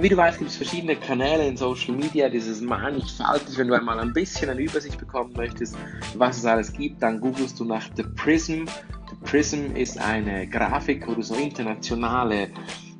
Wie 0.00 0.08
du 0.08 0.16
weißt, 0.16 0.38
gibt 0.38 0.50
es 0.50 0.56
verschiedene 0.56 0.96
Kanäle 0.96 1.46
in 1.46 1.58
Social 1.58 1.94
Media. 1.94 2.30
Dieses 2.30 2.62
mannigfaltig. 2.62 3.58
Wenn 3.58 3.68
du 3.68 3.74
einmal 3.74 4.00
ein 4.00 4.14
bisschen 4.14 4.48
eine 4.48 4.62
Übersicht 4.62 4.96
bekommen 4.98 5.34
möchtest, 5.36 5.76
was 6.16 6.38
es 6.38 6.46
alles 6.46 6.72
gibt, 6.72 7.02
dann 7.02 7.20
googelst 7.20 7.60
du 7.60 7.64
nach 7.64 7.84
The 7.96 8.04
Prism. 8.16 8.64
The 9.10 9.16
Prism 9.30 9.76
ist 9.76 9.98
eine 9.98 10.46
Grafik, 10.46 11.06
wo 11.06 11.12
du 11.12 11.20
so 11.20 11.34
internationale 11.34 12.48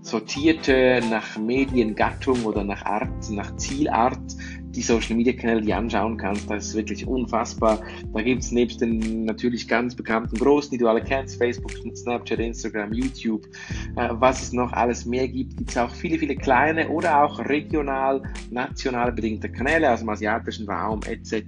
sortierte 0.02 1.00
nach 1.08 1.38
Mediengattung 1.38 2.44
oder 2.44 2.64
nach 2.64 2.84
Art, 2.84 3.30
nach 3.30 3.56
Zielart 3.56 4.18
die 4.80 4.86
Social 4.86 5.14
Media 5.14 5.34
Kanäle 5.34 5.60
die 5.60 5.74
anschauen 5.74 6.16
kannst, 6.16 6.48
das 6.48 6.68
ist 6.68 6.74
wirklich 6.74 7.06
unfassbar. 7.06 7.82
Da 8.14 8.22
gibt 8.22 8.42
es 8.42 8.50
nebst 8.50 8.80
den 8.80 9.26
natürlich 9.26 9.68
ganz 9.68 9.94
bekannten 9.94 10.38
großen, 10.38 10.70
die 10.70 10.78
du 10.78 10.88
alle 10.88 11.02
kennst, 11.02 11.36
Facebook, 11.36 11.70
Snapchat, 11.94 12.38
Instagram, 12.38 12.94
YouTube, 12.94 13.44
äh, 13.96 14.08
was 14.12 14.42
es 14.42 14.52
noch 14.54 14.72
alles 14.72 15.04
mehr 15.04 15.28
gibt, 15.28 15.58
gibt 15.58 15.70
es 15.70 15.76
auch 15.76 15.94
viele, 15.94 16.18
viele 16.18 16.34
kleine 16.34 16.88
oder 16.88 17.22
auch 17.22 17.38
regional, 17.40 18.22
national 18.50 19.12
bedingte 19.12 19.52
Kanäle 19.52 19.92
aus 19.92 20.00
dem 20.00 20.08
asiatischen 20.08 20.66
Raum 20.66 21.00
etc. 21.06 21.44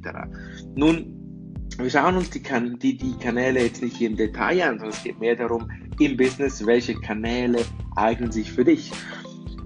Nun, 0.75 1.19
wir 1.79 1.89
schauen 1.89 2.17
uns 2.17 2.29
die, 2.29 2.43
kan 2.43 2.79
die, 2.81 2.99
die 2.99 3.15
Kanäle 3.19 3.63
jetzt 3.63 3.83
nicht 3.83 3.99
im 4.03 4.15
Detail 4.15 4.63
an, 4.63 4.79
sondern 4.79 4.91
es 4.91 5.03
geht 5.03 5.19
mehr 5.21 5.37
darum, 5.37 5.71
im 5.99 6.19
Business, 6.19 6.67
welche 6.67 6.95
Kanäle 6.97 7.65
eignen 7.97 8.31
sich 8.31 8.53
für 8.53 8.65
dich. 8.65 8.93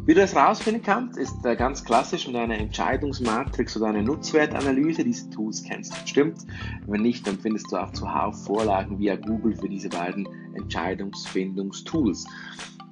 Wie 0.07 0.15
du 0.15 0.21
das 0.21 0.37
rausfinden 0.37 0.85
kannst, 0.85 1.19
ist 1.19 1.45
äh, 1.45 1.57
ganz 1.57 1.83
klassisch 1.83 2.29
mit 2.29 2.37
einer 2.37 2.57
Entscheidungsmatrix 2.57 3.77
oder 3.77 3.87
einer 3.87 4.03
Nutzwertanalyse. 4.03 5.03
Diese 5.03 5.29
Tools 5.31 5.65
kennst 5.65 5.93
du 5.93 6.01
bestimmt. 6.01 6.39
Wenn 6.87 7.03
nicht, 7.03 7.27
dann 7.27 7.41
findest 7.41 7.73
du 7.73 7.77
auch 7.77 7.91
zuhauf 7.91 8.45
Vorlagen 8.45 9.01
via 9.01 9.17
Google 9.17 9.57
für 9.57 9.69
diese 9.69 9.89
beiden 9.89 10.29
Entscheidungsfindungstools. 10.55 12.25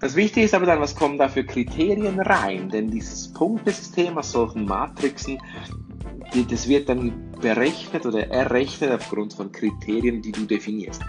Das 0.01 0.17
Wichtige 0.17 0.45
ist 0.45 0.55
aber 0.55 0.67
dann, 0.67 0.81
was 0.81 0.97
kommen 0.97 1.17
da 1.17 1.29
für 1.29 1.45
Kriterien 1.45 2.19
rein? 2.19 2.69
Denn 2.69 2.91
dieses 2.91 3.33
Punktesystem 3.33 4.19
aus 4.19 4.33
solchen 4.33 4.65
Matrixen, 4.65 5.39
das 6.51 6.67
wird 6.67 6.89
dann 6.89 7.31
berechnet 7.41 8.07
oder 8.07 8.29
errechnet 8.29 8.91
aufgrund 8.91 9.35
von 9.35 9.53
Kriterien, 9.53 10.21
die 10.21 10.33
du 10.33 10.47
definierst. 10.47 11.01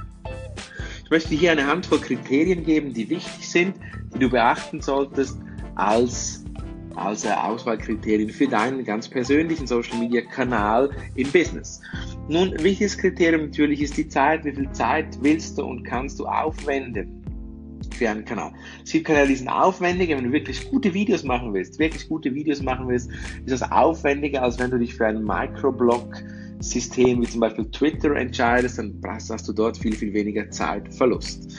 Ich 1.04 1.10
möchte 1.10 1.34
hier 1.34 1.52
eine 1.52 1.66
Handvoll 1.66 2.00
Kriterien 2.00 2.64
geben, 2.64 2.94
die 2.94 3.10
wichtig 3.10 3.50
sind, 3.50 3.76
die 4.14 4.20
du 4.20 4.30
beachten 4.30 4.82
solltest, 4.82 5.40
als, 5.76 6.44
als 6.96 7.26
Auswahlkriterien 7.26 8.30
für 8.30 8.48
deinen 8.48 8.84
ganz 8.84 9.08
persönlichen 9.08 9.68
Social 9.68 10.00
Media 10.00 10.22
Kanal 10.22 10.90
im 11.16 11.32
Business. 11.32 11.82
Nun, 12.28 12.52
wichtiges 12.64 12.98
Kriterium 12.98 13.46
natürlich 13.46 13.82
ist 13.82 13.98
die 13.98 14.08
Zeit. 14.08 14.46
Wie 14.46 14.54
viel 14.54 14.72
Zeit 14.72 15.18
willst 15.22 15.58
du 15.58 15.66
und 15.66 15.84
kannst 15.84 16.20
du 16.20 16.26
aufwenden? 16.26 17.22
für 17.96 18.10
einen 18.10 18.26
Kanal. 18.26 18.52
Es 18.84 18.92
gibt 18.92 19.06
Kanäle, 19.06 19.28
die 19.28 19.36
sind 19.36 19.48
aufwendiger, 19.48 20.18
wenn 20.18 20.26
du 20.26 20.32
wirklich 20.32 20.70
gute 20.70 20.94
Videos 20.94 21.24
machen 21.24 21.54
willst, 21.54 21.80
wirklich 21.80 22.08
gute 22.08 22.34
Videos 22.34 22.62
machen 22.62 22.88
willst, 22.88 23.10
ist 23.46 23.52
das 23.52 23.72
aufwendiger, 23.72 24.44
als 24.44 24.60
wenn 24.60 24.72
du 24.72 24.78
dich 24.78 24.96
für 24.96 25.08
ein 25.08 25.24
Microblog-System 25.24 27.22
wie 27.22 27.28
zum 27.28 27.40
Beispiel 27.40 27.66
Twitter 27.72 28.16
entscheidest, 28.16 28.80
dann 28.80 29.00
hast 29.08 29.48
du 29.48 29.54
dort 29.54 29.78
viel, 29.78 29.96
viel 29.96 30.14
weniger 30.14 30.50
Zeitverlust. 30.50 31.56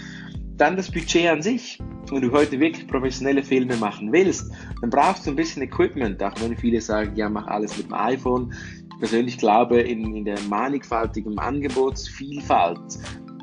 Dann 0.57 0.77
das 0.77 0.91
Budget 0.91 1.29
an 1.29 1.43
sich. 1.43 1.79
Wenn 2.11 2.23
du 2.23 2.33
heute 2.33 2.59
wirklich 2.61 2.87
professionelle 2.87 3.43
Filme 3.43 3.77
machen 3.77 4.13
willst, 4.13 4.51
dann 4.81 4.91
brauchst 4.91 5.27
du 5.27 5.31
ein 5.31 5.37
bisschen 5.37 5.63
Equipment, 5.63 6.23
auch 6.23 6.33
wenn 6.41 6.57
viele 6.57 6.81
sagen, 6.81 7.17
ja, 7.17 7.29
mach 7.29 7.47
alles 7.49 7.77
mit 7.77 7.87
dem 7.87 7.95
iPhone. 7.95 8.55
Ich 8.93 8.99
persönlich 8.99 9.39
glaube, 9.39 9.81
in, 9.81 10.15
in 10.15 10.25
der 10.25 10.39
mannigfaltigen 10.49 11.39
Angebotsvielfalt, 11.39 12.99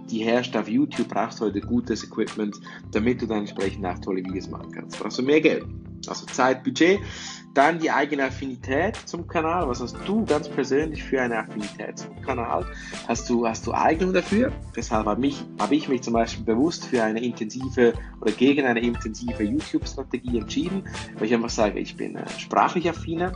die 0.10 0.24
herrscht 0.24 0.56
auf 0.56 0.68
YouTube, 0.68 1.10
brauchst 1.10 1.40
du 1.40 1.46
heute 1.46 1.62
gutes 1.62 2.04
Equipment, 2.04 2.56
damit 2.92 3.22
du 3.22 3.28
dann 3.28 3.40
entsprechend 3.40 3.86
auch 3.86 4.00
tolle 4.00 4.24
Videos 4.24 4.50
machen 4.50 4.72
kannst. 4.72 5.00
Brauchst 5.00 5.20
du 5.20 5.24
mehr 5.24 5.42
Geld. 5.42 5.66
Also 6.08 6.26
Zeit, 6.28 6.64
Budget. 6.64 7.00
Dann 7.54 7.78
die 7.78 7.92
eigene 7.92 8.24
Affinität 8.24 8.98
zum 9.06 9.28
Kanal. 9.28 9.68
Was 9.68 9.80
hast 9.80 9.96
du 10.08 10.26
ganz 10.26 10.50
persönlich 10.50 11.04
für 11.04 11.22
eine 11.22 11.38
Affinität 11.38 12.00
zum 12.00 12.20
Kanal? 12.24 12.66
Hast 13.08 13.30
du, 13.30 13.48
hast 13.48 13.68
du 13.68 13.74
Eignung 13.74 14.12
dafür? 14.12 14.52
Deshalb 14.76 15.06
habe 15.06 15.28
ich, 15.28 15.46
habe 15.60 15.76
ich 15.76 15.88
mich 15.88 16.02
zum 16.02 16.14
Beispiel 16.14 16.44
bewusst 16.46 16.86
für 16.86 17.04
eine 17.04 17.24
intensive 17.24 17.94
oder 18.22 18.32
gegen 18.32 18.66
eine 18.66 18.80
intensive 18.80 19.44
YouTube-Strategie 19.44 20.40
entschieden, 20.40 20.84
weil 21.16 21.28
ich 21.28 21.34
einfach 21.36 21.52
sage, 21.52 21.80
ich 21.80 21.96
bin 21.96 22.16
äh, 22.16 22.28
sprachlich 22.40 22.90
affiner. 22.90 23.34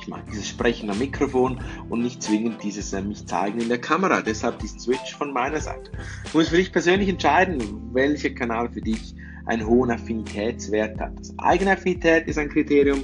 Ich 0.00 0.08
mag 0.08 0.24
dieses 0.30 0.48
Sprechen 0.48 0.88
am 0.88 0.98
Mikrofon 0.98 1.60
und 1.90 2.02
nicht 2.02 2.22
zwingend 2.22 2.62
dieses 2.62 2.92
äh, 2.94 3.02
mich 3.02 3.26
zeigen 3.26 3.60
in 3.60 3.68
der 3.68 3.80
Kamera. 3.80 4.22
Deshalb 4.22 4.60
die 4.60 4.68
Switch 4.68 5.14
von 5.14 5.30
meiner 5.30 5.60
Seite. 5.60 5.92
Du 6.32 6.38
musst 6.38 6.48
für 6.48 6.56
dich 6.56 6.72
persönlich 6.72 7.10
entscheiden, 7.10 7.60
welcher 7.92 8.30
Kanal 8.30 8.70
für 8.70 8.80
dich 8.80 9.14
einen 9.46 9.66
hohen 9.66 9.90
Affinitätswert 9.90 10.98
hat. 11.00 11.18
Also 11.18 11.34
eigene 11.38 11.72
Affinität 11.72 12.26
ist 12.26 12.38
ein 12.38 12.48
Kriterium. 12.48 13.00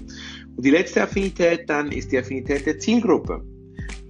Und 0.57 0.65
die 0.65 0.71
letzte 0.71 1.03
Affinität 1.03 1.69
dann 1.69 1.93
ist 1.93 2.13
die 2.13 2.19
Affinität 2.19 2.67
der 2.67 2.79
Zielgruppe. 2.79 3.45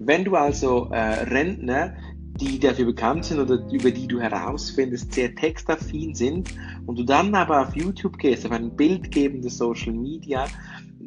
Wenn 0.01 0.25
du 0.25 0.35
also 0.37 0.89
äh, 0.93 1.25
Rentner, 1.25 1.97
die 2.41 2.59
dafür 2.59 2.87
bekannt 2.87 3.25
sind 3.25 3.41
oder 3.41 3.59
über 3.73 3.91
die 3.91 4.07
du 4.07 4.21
herausfindest, 4.21 5.13
sehr 5.13 5.35
textaffin 5.35 6.15
sind 6.15 6.55
und 6.87 6.99
du 6.99 7.03
dann 7.03 7.35
aber 7.35 7.63
auf 7.63 7.75
YouTube 7.75 8.17
gehst, 8.19 8.47
auf 8.47 8.53
ein 8.53 8.77
bildgebendes 8.77 9.59
Social 9.59 9.93
Media 9.93 10.47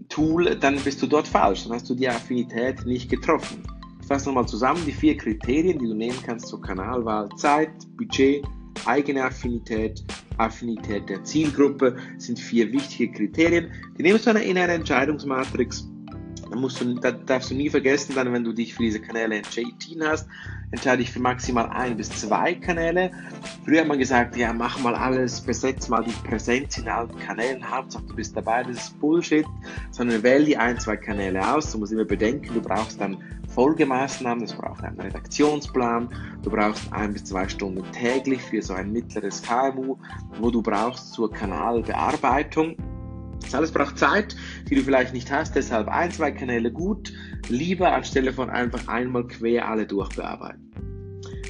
Tool, 0.10 0.58
dann 0.58 0.78
bist 0.82 1.02
du 1.02 1.08
dort 1.08 1.28
falsch. 1.28 1.64
Dann 1.64 1.74
hast 1.74 1.90
du 1.90 1.96
die 1.96 2.08
Affinität 2.08 2.86
nicht 2.86 3.10
getroffen. 3.10 3.64
Ich 4.02 4.08
fasse 4.08 4.28
nochmal 4.28 4.46
zusammen 4.46 4.82
die 4.86 4.92
vier 4.92 5.16
Kriterien, 5.16 5.80
die 5.80 5.88
du 5.88 5.94
nehmen 5.94 6.18
kannst 6.26 6.48
zur 6.48 6.62
Kanalwahl. 6.62 7.30
Zeit, 7.38 7.72
Budget, 7.96 8.46
eigene 8.86 9.24
Affinität, 9.24 10.04
Affinität 10.38 11.10
der 11.10 11.24
Zielgruppe 11.24 11.98
sind 12.18 12.40
vier 12.40 12.72
wichtige 12.72 13.12
Kriterien. 13.12 13.72
Die 13.98 14.04
nimmst 14.04 14.26
du 14.26 14.32
in 14.32 14.58
einer 14.58 14.74
Entscheidungsmatrix. 14.74 15.91
Da, 16.52 16.58
musst 16.58 16.82
du, 16.82 16.96
da 16.96 17.12
darfst 17.12 17.50
du 17.50 17.56
nie 17.56 17.70
vergessen, 17.70 18.14
dann, 18.14 18.34
wenn 18.34 18.44
du 18.44 18.52
dich 18.52 18.74
für 18.74 18.84
diese 18.84 19.00
Kanäle 19.00 19.38
entschieden 19.38 20.06
hast, 20.06 20.28
entscheide 20.72 20.98
dich 20.98 21.10
für 21.10 21.22
maximal 21.22 21.70
ein 21.70 21.96
bis 21.96 22.10
zwei 22.10 22.56
Kanäle. 22.56 23.10
Früher 23.64 23.82
hat 23.82 23.88
man 23.88 23.98
gesagt, 23.98 24.36
ja, 24.36 24.52
mach 24.52 24.78
mal 24.80 24.94
alles, 24.94 25.40
besetz 25.40 25.88
mal 25.88 26.04
die 26.04 26.12
Präsenz 26.28 26.78
in 26.78 26.90
allen 26.90 27.18
Kanälen, 27.20 27.70
Hauptsache 27.70 28.04
du 28.04 28.16
bist 28.16 28.36
dabei, 28.36 28.64
das 28.64 28.78
ist 28.78 29.00
Bullshit, 29.00 29.46
sondern 29.92 30.24
wähl 30.24 30.44
die 30.44 30.58
ein, 30.58 30.78
zwei 30.78 30.98
Kanäle 30.98 31.56
aus. 31.56 31.72
Du 31.72 31.78
musst 31.78 31.94
immer 31.94 32.04
bedenken, 32.04 32.54
du 32.54 32.62
brauchst 32.62 33.00
dann 33.00 33.18
Folgemaßnahmen, 33.56 34.44
es 34.44 34.54
braucht 34.54 34.84
einen 34.84 35.00
Redaktionsplan, 35.00 36.10
du 36.44 36.50
brauchst 36.50 36.92
ein 36.92 37.14
bis 37.14 37.24
zwei 37.24 37.48
Stunden 37.48 37.90
täglich 37.94 38.42
für 38.42 38.62
so 38.62 38.74
ein 38.74 38.92
mittleres 38.92 39.42
KMU, 39.42 39.96
wo 40.40 40.52
du 40.52 40.62
brauchst 40.62 41.14
zur 41.14 41.32
Kanalbearbeitung. 41.32 42.76
Das 43.42 43.56
alles 43.56 43.72
braucht 43.72 43.98
Zeit, 43.98 44.36
die 44.70 44.76
du 44.76 44.82
vielleicht 44.82 45.14
nicht 45.14 45.32
hast, 45.32 45.56
deshalb 45.56 45.88
ein, 45.88 46.12
zwei 46.12 46.32
Kanäle 46.32 46.72
gut, 46.72 47.12
lieber 47.50 47.94
anstelle 47.94 48.34
von 48.34 48.50
einfach 48.50 48.88
einmal 48.88 49.28
quer 49.28 49.68
alle 49.68 49.86
durchbearbeiten. 49.86 50.72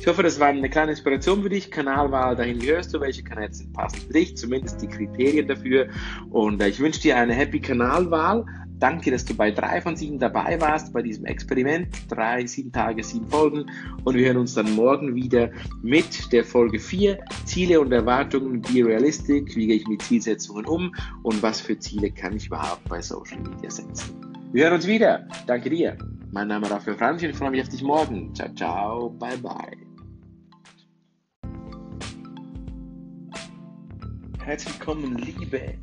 Ich 0.02 0.08
hoffe, 0.08 0.24
das 0.24 0.40
war 0.40 0.48
eine 0.48 0.68
kleine 0.68 0.92
Inspiration 0.92 1.44
für 1.44 1.50
dich. 1.50 1.70
Kanalwahl, 1.70 2.36
dahin 2.36 2.58
gehörst 2.58 2.92
du, 2.92 3.00
welche 3.00 3.24
Kanäle 3.24 3.54
sind 3.54 3.72
passend 3.72 4.02
für 4.06 4.14
dich, 4.14 4.36
zumindest 4.36 4.82
die 4.82 4.88
Kriterien 4.88 5.48
dafür. 5.48 5.90
Und 6.32 6.60
äh, 6.60 6.70
ich 6.70 6.80
wünsche 6.80 7.02
dir 7.02 7.18
eine 7.18 7.34
happy 7.34 7.60
Kanalwahl. 7.60 8.46
Danke, 8.82 9.12
dass 9.12 9.24
du 9.24 9.36
bei 9.36 9.52
drei 9.52 9.80
von 9.80 9.96
sieben 9.96 10.18
dabei 10.18 10.60
warst, 10.60 10.92
bei 10.92 11.04
diesem 11.04 11.26
Experiment. 11.26 11.88
Drei, 12.10 12.48
sieben 12.48 12.72
Tage, 12.72 13.04
sieben 13.04 13.30
Folgen. 13.30 13.70
Und 14.06 14.16
wir 14.16 14.26
hören 14.26 14.38
uns 14.38 14.56
dann 14.56 14.76
morgen 14.76 15.14
wieder 15.14 15.52
mit 15.84 16.34
der 16.34 16.44
Folge 16.44 16.80
4. 16.80 17.20
Ziele 17.46 17.80
und 17.80 17.92
Erwartungen, 17.92 18.60
be 18.60 18.84
realistic. 18.84 19.56
Wie 19.56 19.68
gehe 19.68 19.76
ich 19.76 19.88
mit 19.88 20.02
Zielsetzungen 20.02 20.66
um? 20.66 20.96
Und 21.22 21.44
was 21.44 21.62
für 21.62 21.78
Ziele 21.78 22.10
kann 22.10 22.36
ich 22.36 22.48
überhaupt 22.48 22.84
bei 22.90 23.00
Social 23.04 23.40
Media 23.42 23.70
setzen? 23.70 24.16
Wir 24.52 24.64
hören 24.64 24.74
uns 24.74 24.88
wieder. 24.88 25.28
Danke 25.46 25.70
dir. 25.70 25.96
Mein 26.32 26.48
Name 26.48 26.66
ist 26.66 26.72
Raphael 26.72 26.98
Franchi 26.98 27.26
und 27.26 27.34
ich 27.34 27.38
freue 27.38 27.52
mich 27.52 27.62
auf 27.62 27.70
dich 27.70 27.84
morgen. 27.84 28.34
Ciao, 28.34 28.52
ciao. 28.56 29.10
Bye, 29.12 29.38
bye. 29.38 29.78
Herzlich 34.44 34.74
willkommen, 34.80 35.18
liebe 35.18 35.78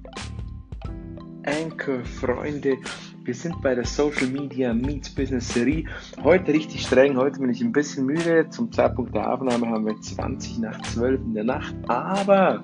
Anchor-Freunde. 1.48 2.76
Wir 3.24 3.34
sind 3.34 3.61
bei 3.62 3.74
der 3.74 3.84
Social 3.84 4.26
Media 4.26 4.74
Meets 4.74 5.11
Business 5.11 5.48
Serie. 5.48 5.84
Heute 6.22 6.52
richtig 6.52 6.82
streng, 6.82 7.16
heute 7.16 7.40
bin 7.40 7.50
ich 7.50 7.61
ein 7.62 7.72
bisschen 7.72 8.06
müde. 8.06 8.48
Zum 8.50 8.70
Zeitpunkt 8.70 9.14
der 9.14 9.32
Aufnahme 9.32 9.68
haben 9.68 9.87
wir 9.87 9.98
20 9.98 10.58
nach 10.58 10.80
12 10.82 11.20
in 11.20 11.34
der 11.34 11.44
Nacht, 11.44 11.74
aber 11.88 12.62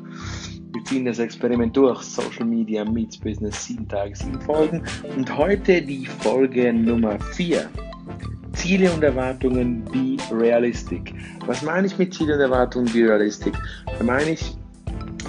wir 0.73 0.85
ziehen 0.85 1.07
das 1.07 1.19
Experiment 1.19 1.75
durch. 1.77 2.03
Social 2.03 2.45
Media 2.45 2.85
Meets 2.85 3.19
Business, 3.19 3.65
sieben 3.65 3.89
Tage, 3.89 4.15
sieben 4.15 4.41
Folgen. 4.43 4.83
Und 5.17 5.35
heute 5.37 5.81
die 5.81 6.07
Folge 6.07 6.73
Nummer 6.73 7.19
4. 7.21 7.69
Ziele 8.53 8.91
und 8.93 9.03
Erwartungen 9.03 9.85
be 9.85 10.17
realistic. 10.35 11.15
Was 11.47 11.63
meine 11.63 11.87
ich 11.87 11.99
mit 11.99 12.13
Ziele 12.13 12.35
und 12.35 12.41
Erwartungen 12.41 12.93
be 12.93 13.09
realistic? 13.09 13.55
Da 13.99 14.05
meine 14.05 14.31
ich, 14.31 14.57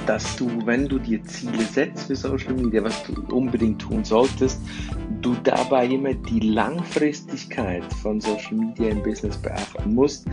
dass 0.05 0.35
du, 0.35 0.49
wenn 0.65 0.87
du 0.87 0.99
dir 0.99 1.23
Ziele 1.23 1.63
setzt 1.63 2.07
für 2.07 2.15
Social 2.15 2.53
Media, 2.53 2.83
was 2.83 3.03
du 3.03 3.21
unbedingt 3.35 3.81
tun 3.81 4.03
solltest, 4.03 4.61
du 5.21 5.35
dabei 5.43 5.87
immer 5.87 6.13
die 6.13 6.39
Langfristigkeit 6.39 7.83
von 8.01 8.21
Social 8.21 8.55
Media 8.55 8.89
im 8.89 9.01
Business 9.01 9.37
beachten 9.37 9.95
musst. 9.95 10.27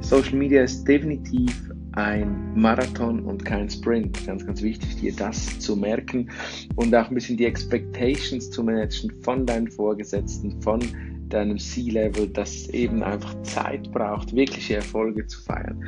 Social 0.00 0.36
Media 0.36 0.62
ist 0.62 0.84
definitiv 0.84 1.54
ein 1.92 2.54
Marathon 2.54 3.24
und 3.24 3.44
kein 3.44 3.68
Sprint. 3.68 4.24
Ganz, 4.26 4.46
ganz 4.46 4.62
wichtig, 4.62 4.96
dir 5.00 5.14
das 5.14 5.58
zu 5.58 5.76
merken 5.76 6.30
und 6.76 6.94
auch 6.94 7.08
ein 7.08 7.14
bisschen 7.14 7.36
die 7.36 7.46
Expectations 7.46 8.50
zu 8.50 8.62
managen 8.62 9.12
von 9.22 9.44
deinen 9.44 9.68
Vorgesetzten, 9.68 10.60
von 10.62 10.80
deinem 11.28 11.58
C-Level, 11.58 12.28
das 12.28 12.68
eben 12.68 13.02
einfach 13.02 13.40
Zeit 13.42 13.90
braucht, 13.92 14.34
wirkliche 14.34 14.76
Erfolge 14.76 15.26
zu 15.26 15.40
feiern. 15.42 15.84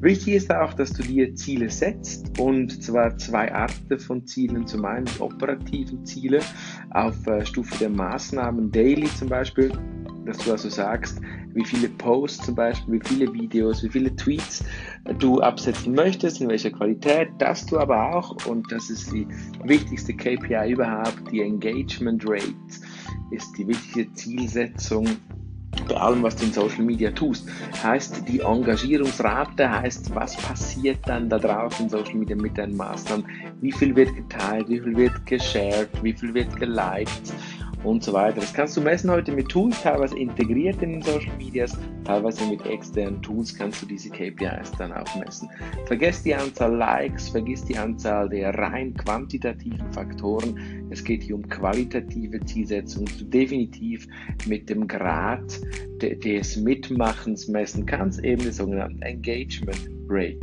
Wichtig 0.00 0.34
ist 0.34 0.54
auch, 0.54 0.74
dass 0.74 0.92
du 0.92 1.02
dir 1.02 1.34
Ziele 1.34 1.70
setzt 1.70 2.38
und 2.38 2.82
zwar 2.82 3.16
zwei 3.18 3.52
Arten 3.52 3.98
von 3.98 4.26
Zielen. 4.26 4.66
Zum 4.66 4.84
einen 4.84 5.06
die 5.06 5.20
operativen 5.20 6.04
Ziele 6.04 6.40
auf 6.90 7.26
äh, 7.26 7.44
Stufe 7.46 7.78
der 7.78 7.90
Maßnahmen, 7.90 8.70
Daily 8.70 9.06
zum 9.18 9.28
Beispiel, 9.28 9.70
dass 10.26 10.38
du 10.38 10.52
also 10.52 10.68
sagst, 10.68 11.20
wie 11.54 11.64
viele 11.64 11.88
Posts 11.88 12.46
zum 12.46 12.54
Beispiel, 12.54 12.94
wie 12.94 13.08
viele 13.08 13.32
Videos, 13.32 13.82
wie 13.82 13.88
viele 13.88 14.14
Tweets 14.16 14.64
du 15.18 15.40
absetzen 15.40 15.94
möchtest, 15.94 16.40
in 16.40 16.48
welcher 16.48 16.70
Qualität, 16.70 17.28
dass 17.38 17.66
du 17.66 17.78
aber 17.78 18.14
auch, 18.14 18.46
und 18.46 18.70
das 18.72 18.90
ist 18.90 19.12
die 19.12 19.26
wichtigste 19.64 20.14
KPI 20.14 20.72
überhaupt, 20.72 21.30
die 21.30 21.42
Engagement 21.42 22.24
Rate 22.26 22.54
ist 23.32 23.56
die 23.56 23.66
wichtige 23.66 24.12
Zielsetzung 24.14 25.06
bei 25.88 25.96
allem, 25.96 26.22
was 26.22 26.36
du 26.36 26.44
in 26.44 26.52
Social 26.52 26.82
Media 26.82 27.10
tust. 27.10 27.48
Heißt, 27.82 28.28
die 28.28 28.40
Engagierungsrate 28.40 29.70
heißt, 29.70 30.14
was 30.14 30.36
passiert 30.36 30.98
dann 31.06 31.28
da 31.28 31.38
drauf 31.38 31.78
in 31.80 31.88
Social 31.88 32.14
Media 32.14 32.36
mit 32.36 32.56
deinen 32.58 32.76
Maßnahmen? 32.76 33.24
Wie 33.60 33.72
viel 33.72 33.96
wird 33.96 34.14
geteilt? 34.14 34.68
Wie 34.68 34.80
viel 34.80 34.96
wird 34.96 35.26
geshared? 35.26 35.88
Wie 36.02 36.12
viel 36.12 36.34
wird 36.34 36.54
geliked? 36.56 37.32
Und 37.84 38.02
so 38.02 38.12
weiter. 38.12 38.40
Das 38.40 38.52
kannst 38.52 38.76
du 38.76 38.80
messen 38.80 39.10
heute 39.10 39.32
mit 39.32 39.48
Tools, 39.48 39.82
teilweise 39.82 40.18
integriert 40.18 40.82
in 40.82 40.92
den 40.92 41.02
Social 41.02 41.32
Medias, 41.38 41.76
teilweise 42.04 42.44
mit 42.46 42.64
externen 42.66 43.20
Tools 43.22 43.54
kannst 43.54 43.82
du 43.82 43.86
diese 43.86 44.10
KPIs 44.10 44.72
dann 44.78 44.92
auch 44.92 45.16
messen. 45.16 45.48
Vergiss 45.86 46.22
die 46.22 46.34
Anzahl 46.34 46.74
Likes, 46.74 47.28
vergiss 47.28 47.64
die 47.64 47.76
Anzahl 47.76 48.28
der 48.28 48.54
rein 48.54 48.94
quantitativen 48.94 49.92
Faktoren. 49.92 50.88
Es 50.90 51.02
geht 51.02 51.22
hier 51.22 51.34
um 51.34 51.48
qualitative 51.48 52.44
Zielsetzungen, 52.44 53.06
die 53.06 53.18
du 53.18 53.24
definitiv 53.24 54.06
mit 54.46 54.68
dem 54.68 54.86
Grad 54.86 55.60
des 56.00 56.56
Mitmachens 56.56 57.48
messen 57.48 57.86
kannst, 57.86 58.24
eben 58.24 58.42
der 58.42 58.52
sogenannten 58.52 59.02
Engagement 59.02 59.88
Rate. 60.08 60.38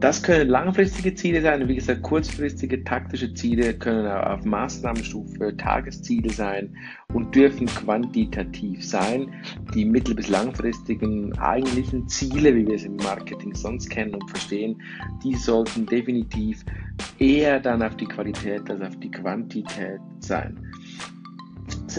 Das 0.00 0.22
können 0.22 0.48
langfristige 0.48 1.12
Ziele 1.16 1.42
sein, 1.42 1.66
wie 1.66 1.74
gesagt, 1.74 2.02
kurzfristige 2.02 2.84
taktische 2.84 3.34
Ziele 3.34 3.74
können 3.74 4.06
auf 4.06 4.44
Maßnahmenstufe 4.44 5.56
Tagesziele 5.56 6.30
sein 6.30 6.72
und 7.12 7.34
dürfen 7.34 7.66
quantitativ 7.66 8.86
sein. 8.86 9.34
Die 9.74 9.84
mittel- 9.84 10.14
bis 10.14 10.28
langfristigen 10.28 11.36
eigentlichen 11.38 12.06
Ziele, 12.06 12.54
wie 12.54 12.68
wir 12.68 12.76
es 12.76 12.84
im 12.84 12.94
Marketing 12.94 13.56
sonst 13.56 13.90
kennen 13.90 14.14
und 14.14 14.30
verstehen, 14.30 14.80
die 15.24 15.34
sollten 15.34 15.84
definitiv 15.84 16.64
eher 17.18 17.58
dann 17.58 17.82
auf 17.82 17.96
die 17.96 18.06
Qualität 18.06 18.70
als 18.70 18.80
auf 18.80 18.96
die 19.00 19.10
Quantität 19.10 20.00
sein. 20.20 20.64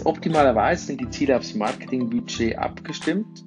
Optimalerweise 0.06 0.86
sind 0.86 1.02
die 1.02 1.10
Ziele 1.10 1.36
aufs 1.36 1.54
Marketingbudget 1.54 2.58
abgestimmt 2.58 3.44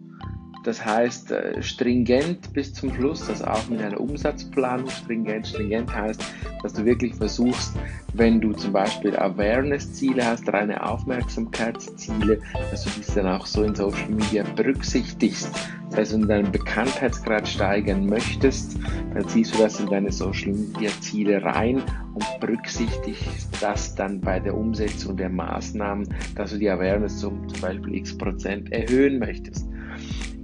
das 0.64 0.84
heißt, 0.84 1.32
äh, 1.32 1.62
stringent 1.62 2.52
bis 2.52 2.72
zum 2.72 2.94
Schluss, 2.94 3.28
also 3.28 3.44
auch 3.44 3.68
mit 3.68 3.82
einer 3.82 3.98
Umsatzplanung 4.00 4.88
stringent. 4.90 5.48
Stringent 5.48 5.92
heißt, 5.94 6.22
dass 6.62 6.72
du 6.72 6.84
wirklich 6.84 7.14
versuchst, 7.14 7.74
wenn 8.14 8.40
du 8.40 8.52
zum 8.52 8.72
Beispiel 8.72 9.16
Awareness-Ziele 9.16 10.24
hast, 10.24 10.52
reine 10.52 10.84
Aufmerksamkeitsziele, 10.86 12.40
dass 12.70 12.84
du 12.84 12.90
dies 12.96 13.14
dann 13.14 13.26
auch 13.26 13.46
so 13.46 13.64
in 13.64 13.74
Social 13.74 14.08
Media 14.08 14.44
berücksichtigst. 14.54 15.50
Das 15.90 15.98
heißt, 15.98 16.12
wenn 16.14 16.20
du 16.22 16.26
deinen 16.28 16.52
Bekanntheitsgrad 16.52 17.48
steigern 17.48 18.06
möchtest, 18.06 18.76
dann 19.14 19.26
ziehst 19.28 19.54
du 19.54 19.58
das 19.58 19.80
in 19.80 19.86
deine 19.86 20.12
Social 20.12 20.52
Media 20.52 20.90
Ziele 21.00 21.42
rein 21.42 21.82
und 22.14 22.24
berücksichtigst 22.40 23.48
das 23.60 23.94
dann 23.94 24.20
bei 24.20 24.38
der 24.38 24.56
Umsetzung 24.56 25.16
der 25.16 25.28
Maßnahmen, 25.28 26.08
dass 26.36 26.52
du 26.52 26.58
die 26.58 26.70
Awareness 26.70 27.24
um 27.24 27.48
zum 27.48 27.60
Beispiel 27.60 27.96
x 27.96 28.16
Prozent 28.16 28.72
erhöhen 28.72 29.18
möchtest. 29.18 29.66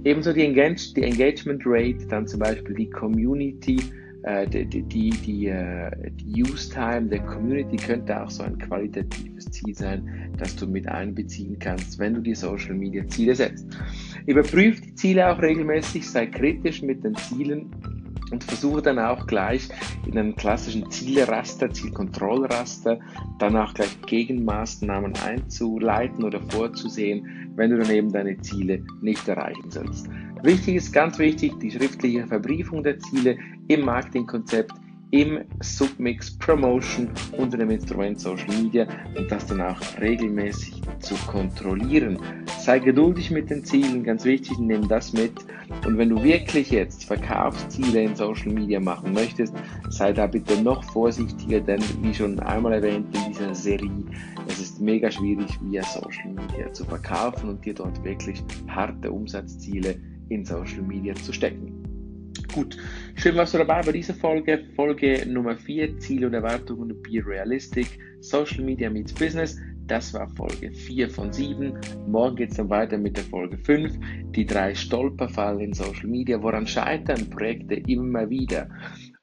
Ebenso 0.03 0.33
die, 0.33 0.43
Engage 0.43 0.93
die 0.95 1.03
Engagement 1.03 1.61
Rate, 1.65 2.05
dann 2.07 2.27
zum 2.27 2.39
Beispiel 2.39 2.75
die 2.75 2.89
Community, 2.89 3.77
äh, 4.23 4.47
die, 4.47 4.65
die, 4.65 5.09
die, 5.09 5.47
äh, 5.47 5.91
die 6.11 6.43
Use 6.43 6.69
Time 6.69 7.07
der 7.07 7.19
Community 7.19 7.75
könnte 7.77 8.21
auch 8.21 8.29
so 8.29 8.43
ein 8.43 8.57
qualitatives 8.57 9.45
Ziel 9.51 9.75
sein, 9.75 10.33
das 10.37 10.55
du 10.55 10.67
mit 10.67 10.87
einbeziehen 10.87 11.57
kannst, 11.59 11.99
wenn 11.99 12.13
du 12.13 12.21
die 12.21 12.35
Social 12.35 12.75
Media 12.75 13.07
Ziele 13.07 13.35
setzt. 13.35 13.65
Überprüf 14.25 14.81
die 14.81 14.95
Ziele 14.95 15.29
auch 15.29 15.41
regelmäßig, 15.41 16.09
sei 16.09 16.27
kritisch 16.27 16.81
mit 16.81 17.03
den 17.03 17.15
Zielen 17.15 17.69
und 18.31 18.43
versuche 18.43 18.81
dann 18.81 18.99
auch 18.99 19.25
gleich 19.27 19.69
in 20.05 20.17
einem 20.17 20.35
klassischen 20.35 20.89
Zielraster, 20.91 21.71
Zielkontrollraster, 21.71 22.99
dann 23.39 23.55
auch 23.55 23.73
gleich 23.73 24.01
Gegenmaßnahmen 24.05 25.13
einzuleiten 25.25 26.23
oder 26.23 26.41
vorzusehen, 26.49 27.38
wenn 27.59 27.71
du 27.71 27.77
dann 27.77 27.91
eben 27.91 28.11
deine 28.11 28.37
Ziele 28.37 28.83
nicht 29.01 29.27
erreichen 29.27 29.69
sollst. 29.69 30.09
Wichtig 30.43 30.75
ist 30.75 30.93
ganz 30.93 31.19
wichtig 31.19 31.59
die 31.59 31.69
schriftliche 31.69 32.25
Verbriefung 32.25 32.81
der 32.83 32.97
Ziele 32.99 33.37
im 33.67 33.81
Marketingkonzept 33.81 34.71
im 35.11 35.39
Submix 35.61 36.37
Promotion 36.37 37.09
unter 37.37 37.57
dem 37.57 37.71
Instrument 37.71 38.19
Social 38.19 38.47
Media 38.61 38.87
und 39.17 39.31
das 39.31 39.47
dann 39.47 39.61
auch 39.61 39.79
regelmäßig 39.99 40.81
zu 40.99 41.15
kontrollieren. 41.27 42.19
Sei 42.59 42.77
geduldig 42.79 43.31
mit 43.31 43.49
den 43.49 43.63
Zielen, 43.63 44.03
ganz 44.03 44.23
wichtig, 44.23 44.59
nimm 44.59 44.87
das 44.87 45.13
mit. 45.13 45.33
Und 45.85 45.97
wenn 45.97 46.09
du 46.09 46.23
wirklich 46.23 46.69
jetzt 46.69 47.05
Verkaufsziele 47.05 48.03
in 48.03 48.15
Social 48.15 48.51
Media 48.51 48.79
machen 48.79 49.13
möchtest, 49.13 49.53
sei 49.89 50.13
da 50.13 50.27
bitte 50.27 50.61
noch 50.61 50.83
vorsichtiger, 50.83 51.59
denn 51.59 51.81
wie 52.01 52.13
schon 52.13 52.39
einmal 52.41 52.73
erwähnt 52.73 53.07
in 53.15 53.33
dieser 53.33 53.55
Serie, 53.55 53.89
es 54.47 54.59
ist 54.59 54.79
mega 54.79 55.09
schwierig 55.09 55.49
via 55.63 55.83
Social 55.83 56.29
Media 56.29 56.71
zu 56.71 56.85
verkaufen 56.85 57.49
und 57.49 57.65
dir 57.65 57.73
dort 57.73 58.03
wirklich 58.03 58.43
harte 58.67 59.11
Umsatzziele 59.11 59.95
in 60.29 60.45
Social 60.45 60.83
Media 60.83 61.15
zu 61.15 61.33
stecken. 61.33 61.78
Gut, 62.53 62.77
schön 63.15 63.35
warst 63.35 63.53
du 63.53 63.59
dabei 63.59 63.81
bei 63.83 63.91
dieser 63.91 64.15
Folge, 64.15 64.63
Folge 64.75 65.23
Nummer 65.27 65.55
4, 65.55 65.99
Ziele 65.99 66.27
und 66.27 66.33
Erwartungen, 66.33 66.99
Be 67.03 67.23
Realistic, 67.23 67.99
Social 68.21 68.63
Media 68.63 68.89
meets 68.89 69.13
Business. 69.13 69.57
Das 69.85 70.13
war 70.15 70.27
Folge 70.29 70.71
4 70.71 71.09
von 71.11 71.31
7. 71.31 71.73
Morgen 72.07 72.35
geht 72.35 72.51
es 72.51 72.57
dann 72.57 72.69
weiter 72.69 72.97
mit 72.97 73.17
der 73.17 73.23
Folge 73.25 73.57
5, 73.57 73.93
die 74.35 74.45
drei 74.47 74.73
Stolperfallen 74.73 75.61
in 75.61 75.73
Social 75.73 76.07
Media. 76.07 76.41
Woran 76.41 76.65
scheitern 76.65 77.29
Projekte 77.29 77.75
immer 77.75 78.27
wieder? 78.29 78.67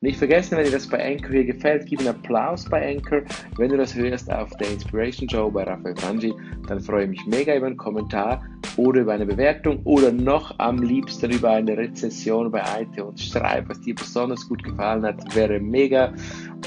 Nicht 0.03 0.19
vergessen, 0.19 0.59
wenn 0.59 0.67
dir 0.67 0.73
das 0.73 0.87
bei 0.87 1.03
Anchor 1.03 1.31
hier 1.31 1.47
gefällt, 1.47 1.87
gib 1.87 2.01
einen 2.01 2.09
Applaus 2.09 2.67
bei 2.67 2.95
Anchor. 2.95 3.23
Wenn 3.57 3.71
du 3.71 3.79
das 3.79 3.95
hörst 3.95 4.31
auf 4.31 4.51
der 4.59 4.71
Inspiration 4.71 5.27
Show 5.27 5.51
bei 5.51 5.63
Raphael 5.63 5.97
Frangi, 5.97 6.35
dann 6.69 6.81
freue 6.81 7.05
ich 7.05 7.11
mich 7.11 7.27
mega 7.27 7.57
über 7.57 7.67
einen 7.67 7.79
Kommentar 7.79 8.45
oder 8.77 9.01
über 9.01 9.15
eine 9.15 9.25
Bewertung 9.25 9.81
oder 9.85 10.13
noch 10.13 10.55
am 10.59 10.83
liebsten 10.83 11.31
über 11.31 11.53
eine 11.53 11.79
Rezession 11.79 12.51
bei 12.51 12.63
iTunes. 12.79 13.25
Schreib, 13.25 13.71
was 13.71 13.81
dir 13.81 13.95
besonders 13.95 14.47
gut 14.47 14.63
gefallen 14.63 15.03
hat, 15.03 15.35
wäre 15.35 15.59
mega 15.59 16.13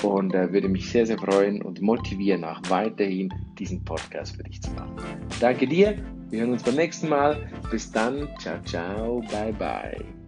und 0.02 0.34
äh, 0.34 0.52
würde 0.52 0.68
mich 0.68 0.90
sehr, 0.90 1.06
sehr 1.06 1.20
freuen 1.20 1.62
und 1.62 1.82
motivieren, 1.82 2.44
auch 2.44 2.62
weiterhin 2.68 3.32
diesen 3.60 3.84
Podcast 3.86 4.38
für 4.38 4.44
dich 4.44 4.60
zu 4.60 4.72
machen. 4.72 4.96
Danke 5.40 5.68
dir, 5.68 5.96
wir 6.32 6.42
hören 6.42 6.54
uns 6.54 6.64
beim 6.64 6.76
nächsten 6.76 7.10
Mal. 7.10 7.38
Bis 7.70 7.92
dann, 7.92 8.28
ciao, 8.40 8.58
ciao, 8.66 9.22
bye, 9.32 9.54
bye. 9.54 10.19